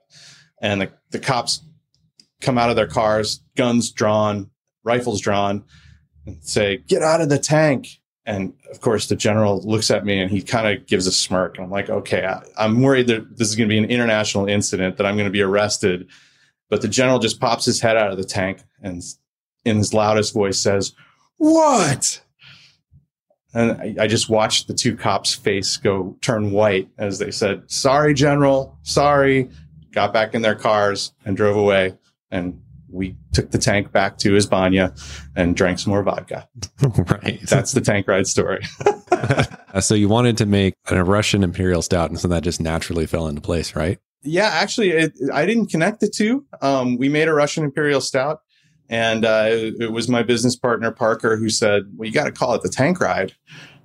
And 0.61 0.79
the, 0.79 0.91
the 1.11 1.19
cops 1.19 1.61
come 2.39 2.57
out 2.57 2.69
of 2.69 2.77
their 2.77 2.87
cars, 2.87 3.41
guns 3.57 3.91
drawn, 3.91 4.49
rifles 4.85 5.19
drawn, 5.19 5.65
and 6.25 6.41
say, 6.41 6.77
Get 6.87 7.01
out 7.01 7.19
of 7.19 7.27
the 7.27 7.37
tank. 7.37 7.89
And 8.25 8.53
of 8.71 8.79
course, 8.79 9.07
the 9.07 9.17
general 9.17 9.61
looks 9.63 9.91
at 9.91 10.05
me 10.05 10.21
and 10.21 10.31
he 10.31 10.41
kind 10.41 10.69
of 10.69 10.87
gives 10.87 11.05
a 11.05 11.11
smirk. 11.11 11.57
And 11.57 11.65
I'm 11.65 11.71
like, 11.71 11.89
okay, 11.89 12.25
I, 12.25 12.65
am 12.65 12.81
worried 12.81 13.07
that 13.07 13.37
this 13.37 13.49
is 13.49 13.57
going 13.57 13.67
to 13.67 13.73
be 13.73 13.77
an 13.77 13.91
international 13.91 14.47
incident, 14.47 14.95
that 14.95 15.05
I'm 15.05 15.15
going 15.15 15.27
to 15.27 15.31
be 15.31 15.41
arrested. 15.41 16.07
But 16.69 16.81
the 16.81 16.87
general 16.87 17.19
just 17.19 17.41
pops 17.41 17.65
his 17.65 17.81
head 17.81 17.97
out 17.97 18.09
of 18.09 18.17
the 18.17 18.23
tank 18.23 18.61
and 18.81 19.03
in 19.65 19.75
his 19.75 19.93
loudest 19.93 20.33
voice 20.33 20.61
says, 20.61 20.93
What? 21.35 22.21
And 23.55 23.71
I, 23.71 24.03
I 24.03 24.07
just 24.07 24.29
watched 24.29 24.67
the 24.67 24.73
two 24.73 24.95
cops' 24.95 25.33
face 25.33 25.77
go 25.77 26.17
turn 26.21 26.51
white 26.51 26.89
as 26.97 27.19
they 27.19 27.31
said, 27.31 27.63
Sorry, 27.71 28.13
General, 28.13 28.77
sorry. 28.83 29.49
Got 29.91 30.11
back 30.11 30.33
in 30.33 30.41
their 30.41 30.55
cars 30.55 31.13
and 31.23 31.37
drove 31.37 31.55
away. 31.55 31.97
And 32.29 32.61
we 32.89 33.15
took 33.31 33.51
the 33.51 33.57
tank 33.57 33.91
back 33.91 34.17
to 34.19 34.33
his 34.33 34.45
banya 34.45 34.93
and 35.35 35.55
drank 35.55 35.79
some 35.79 35.91
more 35.91 36.03
vodka. 36.03 36.47
right. 36.81 37.39
That's 37.43 37.71
the 37.71 37.81
tank 37.81 38.07
ride 38.07 38.27
story. 38.27 38.63
Uh, 39.75 39.81
so 39.81 39.93
you 39.95 40.07
wanted 40.07 40.37
to 40.37 40.45
make 40.45 40.73
a 40.89 41.03
Russian 41.03 41.43
imperial 41.43 41.81
stout, 41.81 42.09
and 42.09 42.19
so 42.19 42.27
that 42.27 42.43
just 42.43 42.61
naturally 42.61 43.05
fell 43.05 43.27
into 43.27 43.41
place, 43.41 43.75
right? 43.75 43.99
Yeah, 44.23 44.47
actually, 44.47 44.91
it, 44.91 45.13
I 45.33 45.45
didn't 45.45 45.67
connect 45.67 45.99
the 45.99 46.07
two. 46.07 46.45
Um, 46.61 46.97
we 46.97 47.09
made 47.09 47.27
a 47.27 47.33
Russian 47.33 47.63
imperial 47.63 48.01
stout, 48.01 48.41
and 48.89 49.25
uh, 49.25 49.47
it, 49.49 49.91
was 49.91 50.07
my 50.07 50.23
business 50.23 50.55
partner 50.55 50.91
Parker 50.91 51.37
who 51.37 51.49
said, 51.49 51.83
"Well, 51.95 52.07
you 52.07 52.13
got 52.13 52.25
to 52.25 52.31
call 52.31 52.53
it 52.53 52.61
the 52.61 52.69
tank 52.69 52.99
ride," 52.99 53.33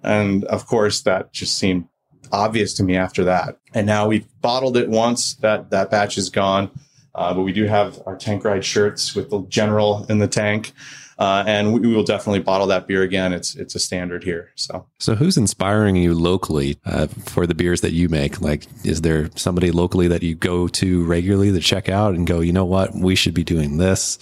and 0.02 0.44
of 0.44 0.66
course, 0.66 1.02
that 1.02 1.32
just 1.32 1.56
seemed 1.58 1.86
obvious 2.32 2.74
to 2.74 2.84
me 2.84 2.96
after 2.96 3.24
that. 3.24 3.58
And 3.74 3.86
now 3.86 4.06
we've 4.06 4.26
bottled 4.40 4.76
it 4.76 4.88
once. 4.88 5.34
That 5.36 5.70
that 5.70 5.90
batch 5.90 6.18
is 6.18 6.28
gone. 6.30 6.70
Uh, 7.14 7.34
but 7.34 7.42
we 7.42 7.52
do 7.52 7.64
have 7.64 8.00
our 8.06 8.16
tank 8.16 8.44
ride 8.44 8.64
shirts 8.64 9.14
with 9.14 9.30
the 9.30 9.42
general 9.48 10.06
in 10.08 10.18
the 10.18 10.28
tank. 10.28 10.72
Uh, 11.18 11.44
and 11.46 11.74
we, 11.74 11.80
we, 11.80 11.94
will 11.94 12.04
definitely 12.04 12.38
bottle 12.38 12.66
that 12.68 12.86
beer 12.86 13.02
again. 13.02 13.34
It's 13.34 13.54
it's 13.54 13.74
a 13.74 13.78
standard 13.78 14.24
here. 14.24 14.52
So, 14.54 14.86
so 14.98 15.14
who's 15.14 15.36
inspiring 15.36 15.96
you 15.96 16.14
locally 16.14 16.78
uh, 16.86 17.08
for 17.08 17.46
the 17.46 17.54
beers 17.54 17.82
that 17.82 17.92
you 17.92 18.08
make? 18.08 18.40
Like, 18.40 18.66
is 18.84 19.02
there 19.02 19.28
somebody 19.36 19.70
locally 19.70 20.08
that 20.08 20.22
you 20.22 20.34
go 20.34 20.66
to 20.68 21.04
regularly 21.04 21.52
to 21.52 21.60
check 21.60 21.90
out 21.90 22.14
and 22.14 22.26
go, 22.26 22.40
you 22.40 22.54
know 22.54 22.64
what, 22.64 22.94
we 22.94 23.14
should 23.14 23.34
be 23.34 23.44
doing 23.44 23.76
this? 23.76 24.18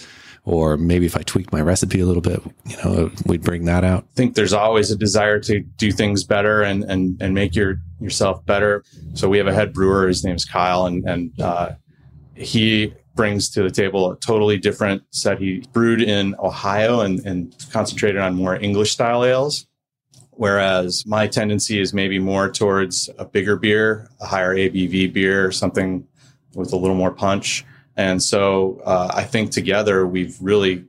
Or 0.49 0.79
maybe 0.79 1.05
if 1.05 1.15
I 1.15 1.21
tweak 1.21 1.53
my 1.53 1.61
recipe 1.61 2.01
a 2.01 2.07
little 2.07 2.23
bit, 2.23 2.41
you 2.65 2.77
know, 2.79 3.11
we'd 3.27 3.43
bring 3.43 3.67
that 3.67 3.85
out. 3.85 4.05
I 4.05 4.15
think 4.15 4.35
there's 4.35 4.55
always 4.55 4.91
a 4.91 4.97
desire 4.97 5.39
to 5.41 5.61
do 5.61 5.93
things 5.93 6.25
better 6.25 6.63
and 6.63 6.85
and 6.85 7.21
and 7.21 7.35
make 7.35 7.55
your 7.55 7.83
yourself 8.01 8.47
better. 8.47 8.83
So 9.13 9.29
we 9.29 9.37
have 9.37 9.47
a 9.47 9.53
head 9.53 9.75
brewer. 9.75 10.09
His 10.09 10.25
name's 10.25 10.47
Kyle, 10.47 10.87
and 10.87 11.07
and 11.07 11.39
uh, 11.39 11.73
he 12.35 12.95
brings 13.15 13.51
to 13.51 13.63
the 13.63 13.71
table 13.71 14.11
a 14.11 14.17
totally 14.21 14.57
different 14.57 15.03
set. 15.11 15.39
He 15.39 15.65
brewed 15.75 16.01
in 16.01 16.35
Ohio 16.39 17.01
and, 17.01 17.21
and 17.27 17.55
concentrated 17.71 18.23
on 18.23 18.35
more 18.35 18.57
English 18.57 18.93
style 18.93 19.27
ales. 19.27 19.67
Whereas 20.31 21.05
my 21.05 21.27
tendency 21.27 21.79
is 21.79 21.93
maybe 21.93 22.19
more 22.19 22.51
towards 22.51 23.11
a 23.19 23.27
bigger 23.27 23.57
beer, 23.57 24.09
a 24.21 24.27
higher 24.27 24.55
ABV 24.55 25.13
beer, 25.13 25.53
something 25.53 26.07
with 26.55 26.73
a 26.73 26.77
little 26.77 26.97
more 26.97 27.11
punch. 27.11 27.67
And 27.99 28.23
so 28.23 28.81
uh, 28.85 29.11
I 29.13 29.25
think 29.25 29.51
together 29.51 30.07
we've 30.07 30.37
really 30.41 30.85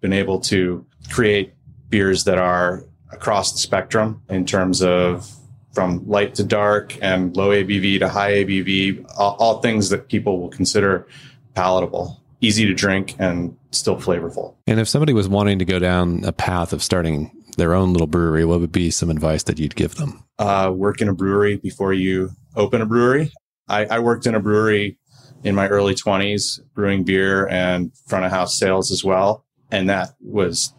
been 0.00 0.12
able 0.12 0.38
to 0.38 0.86
create 1.10 1.52
beers 1.88 2.24
that 2.24 2.38
are 2.38 2.84
across 3.10 3.52
the 3.52 3.58
spectrum 3.58 4.22
in 4.28 4.46
terms 4.46 4.80
of 4.80 5.28
from 5.72 6.06
light 6.06 6.36
to 6.36 6.44
dark 6.44 6.96
and 7.02 7.36
low 7.36 7.50
ABV 7.50 7.98
to 7.98 8.08
high 8.08 8.32
ABV, 8.44 9.04
all, 9.18 9.36
all, 9.40 9.60
things 9.60 9.88
that 9.90 10.08
people 10.08 10.40
will 10.40 10.48
consider 10.48 11.08
palatable, 11.54 12.22
easy 12.40 12.64
to 12.64 12.72
drink, 12.72 13.16
and 13.18 13.56
still 13.72 13.96
flavorful. 13.96 14.54
And 14.68 14.78
if 14.78 14.88
somebody 14.88 15.12
was 15.12 15.28
wanting 15.28 15.58
to 15.58 15.64
go 15.64 15.80
down 15.80 16.22
a 16.24 16.32
path 16.32 16.72
of 16.72 16.80
starting 16.82 17.32
their 17.56 17.74
own 17.74 17.92
little 17.92 18.06
brewery, 18.06 18.44
what 18.44 18.60
would 18.60 18.70
be 18.70 18.92
some 18.92 19.10
advice 19.10 19.42
that 19.44 19.58
you'd 19.58 19.74
give 19.74 19.96
them? 19.96 20.22
Uh, 20.38 20.72
work 20.72 21.00
in 21.00 21.08
a 21.08 21.14
brewery 21.14 21.56
before 21.56 21.92
you 21.92 22.30
open 22.54 22.80
a 22.80 22.86
brewery. 22.86 23.32
I, 23.68 23.86
I 23.86 23.98
worked 23.98 24.26
in 24.26 24.36
a 24.36 24.40
brewery 24.40 24.98
in 25.44 25.54
my 25.54 25.68
early 25.68 25.94
20s, 25.94 26.60
brewing 26.74 27.04
beer 27.04 27.46
and 27.48 27.92
front 28.06 28.24
of 28.24 28.32
house 28.32 28.58
sales 28.58 28.90
as 28.90 29.04
well. 29.04 29.44
And 29.70 29.88
that 29.90 30.14
was, 30.20 30.72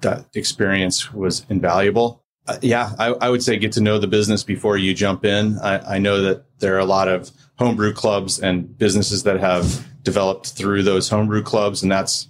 that 0.00 0.26
experience 0.34 1.12
was 1.12 1.44
invaluable. 1.48 2.24
Uh, 2.48 2.58
yeah, 2.62 2.92
I, 2.98 3.08
I, 3.08 3.28
would 3.28 3.42
say 3.42 3.56
get 3.58 3.72
to 3.72 3.80
know 3.80 3.98
the 3.98 4.06
business 4.06 4.44
before 4.44 4.76
you 4.76 4.94
jump 4.94 5.24
in. 5.24 5.58
I, 5.58 5.96
I, 5.96 5.98
know 5.98 6.22
that 6.22 6.44
there 6.60 6.76
are 6.76 6.80
a 6.80 6.84
lot 6.84 7.08
of 7.08 7.32
homebrew 7.58 7.92
clubs 7.92 8.38
and 8.38 8.78
businesses 8.78 9.24
that 9.24 9.40
have 9.40 9.84
developed 10.04 10.50
through 10.50 10.84
those 10.84 11.08
homebrew 11.08 11.42
clubs, 11.42 11.82
and 11.82 11.90
that's 11.90 12.28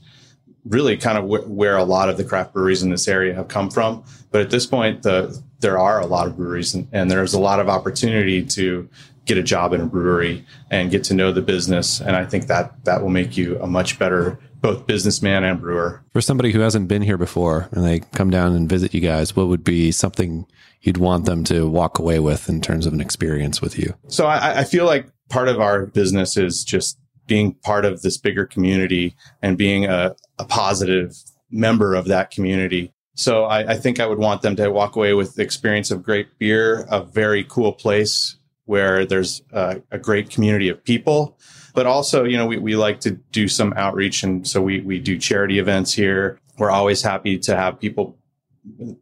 really 0.64 0.96
kind 0.96 1.18
of 1.18 1.24
wh- 1.24 1.48
where 1.50 1.76
a 1.76 1.84
lot 1.84 2.08
of 2.08 2.16
the 2.16 2.24
craft 2.24 2.54
breweries 2.54 2.82
in 2.82 2.88
this 2.88 3.06
area 3.06 3.34
have 3.34 3.48
come 3.48 3.70
from. 3.70 4.04
But 4.30 4.40
at 4.40 4.48
this 4.48 4.64
point, 4.64 5.02
the 5.02 5.38
there 5.60 5.78
are 5.78 6.00
a 6.00 6.06
lot 6.06 6.26
of 6.26 6.36
breweries, 6.36 6.74
and, 6.74 6.88
and 6.92 7.10
there's 7.10 7.34
a 7.34 7.40
lot 7.40 7.60
of 7.60 7.68
opportunity 7.68 8.42
to 8.44 8.88
get 9.26 9.36
a 9.36 9.42
job 9.42 9.72
in 9.72 9.80
a 9.80 9.86
brewery 9.86 10.46
and 10.70 10.90
get 10.90 11.04
to 11.04 11.14
know 11.14 11.32
the 11.32 11.42
business. 11.42 12.00
And 12.00 12.16
I 12.16 12.24
think 12.24 12.46
that 12.46 12.84
that 12.84 13.02
will 13.02 13.10
make 13.10 13.36
you 13.36 13.60
a 13.60 13.66
much 13.66 13.98
better 13.98 14.38
both 14.60 14.86
businessman 14.86 15.44
and 15.44 15.60
brewer. 15.60 16.02
For 16.12 16.20
somebody 16.20 16.52
who 16.52 16.60
hasn't 16.60 16.88
been 16.88 17.02
here 17.02 17.18
before 17.18 17.68
and 17.72 17.84
they 17.84 18.00
come 18.00 18.30
down 18.30 18.54
and 18.54 18.68
visit 18.68 18.94
you 18.94 19.00
guys, 19.00 19.36
what 19.36 19.48
would 19.48 19.64
be 19.64 19.92
something 19.92 20.46
you'd 20.80 20.96
want 20.96 21.26
them 21.26 21.44
to 21.44 21.68
walk 21.68 21.98
away 21.98 22.20
with 22.20 22.48
in 22.48 22.60
terms 22.60 22.86
of 22.86 22.92
an 22.92 23.00
experience 23.00 23.60
with 23.60 23.78
you? 23.78 23.94
So 24.08 24.26
I, 24.26 24.60
I 24.60 24.64
feel 24.64 24.86
like 24.86 25.08
part 25.28 25.48
of 25.48 25.60
our 25.60 25.86
business 25.86 26.36
is 26.36 26.64
just 26.64 26.98
being 27.26 27.54
part 27.54 27.84
of 27.84 28.02
this 28.02 28.16
bigger 28.16 28.46
community 28.46 29.14
and 29.42 29.58
being 29.58 29.84
a, 29.86 30.14
a 30.38 30.44
positive 30.44 31.16
member 31.50 31.94
of 31.94 32.06
that 32.06 32.30
community. 32.30 32.92
So 33.14 33.44
I, 33.44 33.72
I, 33.72 33.76
think 33.76 33.98
I 33.98 34.06
would 34.06 34.18
want 34.18 34.42
them 34.42 34.56
to 34.56 34.70
walk 34.70 34.94
away 34.94 35.14
with 35.14 35.34
the 35.34 35.42
experience 35.42 35.90
of 35.90 36.02
great 36.02 36.38
beer, 36.38 36.86
a 36.90 37.02
very 37.02 37.44
cool 37.44 37.72
place 37.72 38.36
where 38.66 39.04
there's 39.04 39.42
a, 39.52 39.82
a 39.90 39.98
great 39.98 40.30
community 40.30 40.68
of 40.68 40.84
people 40.84 41.38
but 41.76 41.84
also, 41.84 42.24
you 42.24 42.38
know, 42.38 42.46
we, 42.46 42.56
we 42.56 42.74
like 42.74 43.00
to 43.00 43.10
do 43.10 43.48
some 43.48 43.74
outreach. 43.76 44.22
And 44.22 44.48
so 44.48 44.62
we, 44.62 44.80
we 44.80 44.98
do 44.98 45.18
charity 45.18 45.58
events 45.58 45.92
here. 45.92 46.40
We're 46.56 46.70
always 46.70 47.02
happy 47.02 47.38
to 47.40 47.54
have 47.54 47.78
people, 47.78 48.16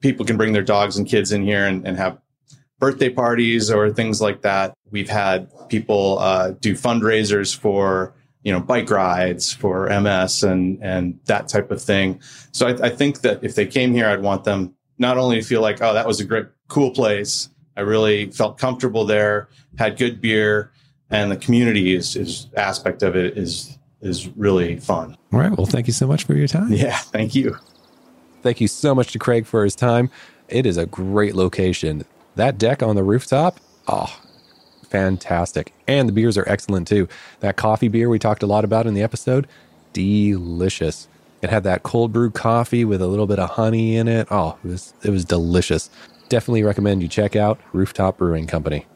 people 0.00 0.26
can 0.26 0.36
bring 0.36 0.52
their 0.52 0.64
dogs 0.64 0.96
and 0.98 1.06
kids 1.06 1.30
in 1.30 1.44
here 1.44 1.68
and, 1.68 1.86
and 1.86 1.96
have 1.96 2.18
birthday 2.80 3.10
parties 3.10 3.70
or 3.70 3.92
things 3.92 4.20
like 4.20 4.42
that. 4.42 4.74
We've 4.90 5.08
had 5.08 5.52
people 5.68 6.18
uh, 6.18 6.50
do 6.60 6.74
fundraisers 6.74 7.56
for 7.56 8.12
you 8.42 8.52
know 8.52 8.60
bike 8.60 8.90
rides 8.90 9.54
for 9.54 9.88
MS 9.88 10.42
and 10.42 10.78
and 10.82 11.18
that 11.24 11.48
type 11.48 11.70
of 11.70 11.80
thing. 11.80 12.20
So 12.52 12.66
I, 12.66 12.88
I 12.88 12.90
think 12.90 13.22
that 13.22 13.42
if 13.42 13.54
they 13.54 13.64
came 13.64 13.94
here, 13.94 14.06
I'd 14.06 14.20
want 14.20 14.44
them 14.44 14.74
not 14.98 15.16
only 15.16 15.40
to 15.40 15.46
feel 15.46 15.62
like 15.62 15.80
oh 15.80 15.94
that 15.94 16.06
was 16.06 16.20
a 16.20 16.24
great 16.24 16.48
cool 16.68 16.90
place. 16.90 17.48
I 17.76 17.80
really 17.80 18.30
felt 18.30 18.58
comfortable 18.58 19.04
there, 19.04 19.48
had 19.78 19.98
good 19.98 20.20
beer, 20.20 20.72
and 21.10 21.30
the 21.30 21.36
community 21.36 21.94
is, 21.94 22.16
is 22.16 22.48
aspect 22.56 23.02
of 23.02 23.16
it 23.16 23.36
is 23.36 23.78
is 24.00 24.28
really 24.36 24.78
fun. 24.78 25.16
All 25.32 25.40
right. 25.40 25.50
Well, 25.50 25.66
thank 25.66 25.86
you 25.86 25.92
so 25.92 26.06
much 26.06 26.24
for 26.24 26.34
your 26.34 26.46
time. 26.46 26.70
Yeah, 26.72 26.96
thank 26.96 27.34
you. 27.34 27.56
Thank 28.42 28.60
you 28.60 28.68
so 28.68 28.94
much 28.94 29.12
to 29.12 29.18
Craig 29.18 29.46
for 29.46 29.64
his 29.64 29.74
time. 29.74 30.10
It 30.48 30.66
is 30.66 30.76
a 30.76 30.84
great 30.84 31.34
location. 31.34 32.04
That 32.36 32.58
deck 32.58 32.82
on 32.82 32.96
the 32.96 33.02
rooftop, 33.02 33.58
oh, 33.88 34.20
fantastic. 34.88 35.72
And 35.88 36.08
the 36.08 36.12
beers 36.12 36.36
are 36.36 36.46
excellent 36.46 36.86
too. 36.86 37.08
That 37.40 37.56
coffee 37.56 37.88
beer 37.88 38.10
we 38.10 38.18
talked 38.18 38.42
a 38.42 38.46
lot 38.46 38.64
about 38.64 38.86
in 38.86 38.92
the 38.92 39.02
episode, 39.02 39.46
delicious. 39.94 41.08
It 41.40 41.50
had 41.50 41.64
that 41.64 41.82
cold 41.82 42.12
brew 42.12 42.30
coffee 42.30 42.84
with 42.84 43.00
a 43.00 43.06
little 43.06 43.26
bit 43.26 43.38
of 43.38 43.50
honey 43.50 43.96
in 43.96 44.08
it. 44.08 44.28
Oh, 44.30 44.58
it 44.64 44.68
was 44.68 44.94
it 45.02 45.10
was 45.10 45.24
delicious. 45.24 45.88
Definitely 46.28 46.62
recommend 46.62 47.02
you 47.02 47.08
check 47.08 47.36
out 47.36 47.60
Rooftop 47.72 48.18
Brewing 48.18 48.46
Company. 48.46 48.86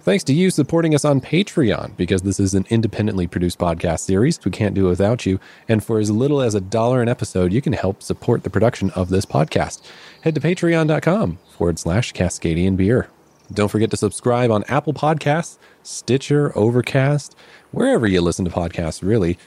Thanks 0.00 0.24
to 0.24 0.32
you 0.32 0.50
supporting 0.50 0.94
us 0.94 1.04
on 1.04 1.20
Patreon 1.20 1.94
because 1.96 2.22
this 2.22 2.40
is 2.40 2.54
an 2.54 2.66
independently 2.70 3.26
produced 3.26 3.58
podcast 3.58 4.00
series. 4.00 4.42
We 4.42 4.50
can't 4.50 4.74
do 4.74 4.86
it 4.86 4.90
without 4.90 5.26
you. 5.26 5.38
And 5.68 5.84
for 5.84 5.98
as 5.98 6.10
little 6.10 6.40
as 6.40 6.54
a 6.54 6.62
dollar 6.62 7.02
an 7.02 7.08
episode, 7.08 7.52
you 7.52 7.60
can 7.60 7.74
help 7.74 8.02
support 8.02 8.42
the 8.42 8.48
production 8.48 8.90
of 8.92 9.10
this 9.10 9.26
podcast. 9.26 9.82
Head 10.22 10.34
to 10.36 10.40
patreon.com 10.40 11.38
forward 11.50 11.78
slash 11.78 12.14
Cascadian 12.14 12.76
Beer. 12.76 13.10
Don't 13.52 13.68
forget 13.68 13.90
to 13.90 13.96
subscribe 13.96 14.50
on 14.50 14.64
Apple 14.64 14.94
Podcasts, 14.94 15.58
Stitcher, 15.82 16.56
Overcast, 16.56 17.34
wherever 17.70 18.06
you 18.06 18.20
listen 18.20 18.44
to 18.44 18.50
podcasts, 18.50 19.02
really. 19.02 19.38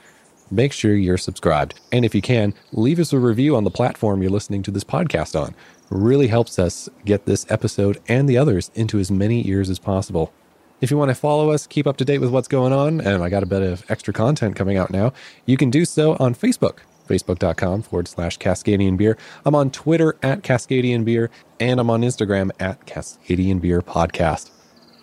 Make 0.51 0.73
sure 0.73 0.93
you're 0.93 1.17
subscribed. 1.17 1.79
And 1.91 2.03
if 2.03 2.13
you 2.13 2.21
can, 2.21 2.53
leave 2.71 2.99
us 2.99 3.13
a 3.13 3.19
review 3.19 3.55
on 3.55 3.63
the 3.63 3.71
platform 3.71 4.21
you're 4.21 4.29
listening 4.29 4.63
to 4.63 4.71
this 4.71 4.83
podcast 4.83 5.39
on. 5.39 5.55
Really 5.91 6.27
helps 6.27 6.57
us 6.57 6.87
get 7.03 7.25
this 7.25 7.45
episode 7.49 8.01
and 8.07 8.29
the 8.29 8.37
others 8.37 8.71
into 8.75 8.97
as 8.97 9.11
many 9.11 9.45
ears 9.49 9.69
as 9.69 9.77
possible. 9.77 10.31
If 10.79 10.89
you 10.89 10.95
want 10.97 11.09
to 11.09 11.15
follow 11.15 11.51
us, 11.51 11.67
keep 11.67 11.85
up 11.85 11.97
to 11.97 12.05
date 12.05 12.19
with 12.19 12.29
what's 12.29 12.47
going 12.47 12.71
on, 12.71 13.01
and 13.01 13.21
I 13.21 13.27
got 13.27 13.43
a 13.43 13.45
bit 13.45 13.61
of 13.61 13.83
extra 13.91 14.13
content 14.13 14.55
coming 14.55 14.77
out 14.77 14.89
now, 14.89 15.11
you 15.45 15.57
can 15.57 15.69
do 15.69 15.83
so 15.83 16.15
on 16.17 16.33
Facebook, 16.33 16.77
facebook.com 17.09 17.81
forward 17.81 18.07
slash 18.07 18.37
Cascadian 18.37 18.95
Beer. 18.95 19.17
I'm 19.45 19.53
on 19.53 19.69
Twitter 19.69 20.15
at 20.23 20.43
Cascadian 20.43 21.03
Beer, 21.03 21.29
and 21.59 21.77
I'm 21.77 21.89
on 21.89 22.03
Instagram 22.03 22.51
at 22.57 22.85
Cascadian 22.85 23.59
Beer 23.59 23.81
Podcast. 23.81 24.49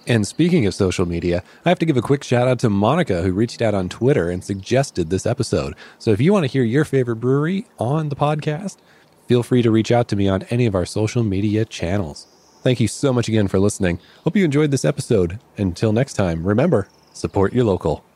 And 0.07 0.27
speaking 0.27 0.65
of 0.65 0.75
social 0.75 1.05
media, 1.05 1.45
I 1.67 1.69
have 1.69 1.79
to 1.81 1.87
give 1.87 1.99
a 1.99 2.03
quick 2.03 2.25
shout 2.25 2.49
out 2.49 2.61
to 2.61 2.71
Monica, 2.71 3.21
who 3.21 3.33
reached 3.33 3.61
out 3.61 3.75
on 3.75 3.91
Twitter 3.91 4.31
and 4.31 4.43
suggested 4.43 5.11
this 5.11 5.27
episode. 5.27 5.75
So 5.99 6.13
if 6.13 6.21
you 6.23 6.33
want 6.33 6.45
to 6.45 6.51
hear 6.51 6.65
your 6.65 6.87
favorite 6.87 7.17
brewery 7.17 7.67
on 7.79 8.09
the 8.09 8.17
podcast, 8.17 8.79
feel 9.29 9.43
free 9.43 9.63
to 9.63 9.71
reach 9.71 9.93
out 9.93 10.09
to 10.09 10.17
me 10.17 10.27
on 10.27 10.43
any 10.45 10.67
of 10.67 10.75
our 10.75 10.87
social 10.87 11.23
media 11.23 11.65
channels. 11.65 12.27
Thank 12.63 12.81
you 12.81 12.89
so 12.89 13.13
much 13.13 13.29
again 13.29 13.47
for 13.47 13.61
listening. 13.61 14.01
Hope 14.25 14.37
you 14.37 14.45
enjoyed 14.45 14.71
this 14.71 14.85
episode. 14.85 15.39
Until 15.59 15.93
next 15.93 16.15
time, 16.15 16.45
remember, 16.45 16.89
support 17.13 17.53
your 17.53 17.65
local. 17.65 18.08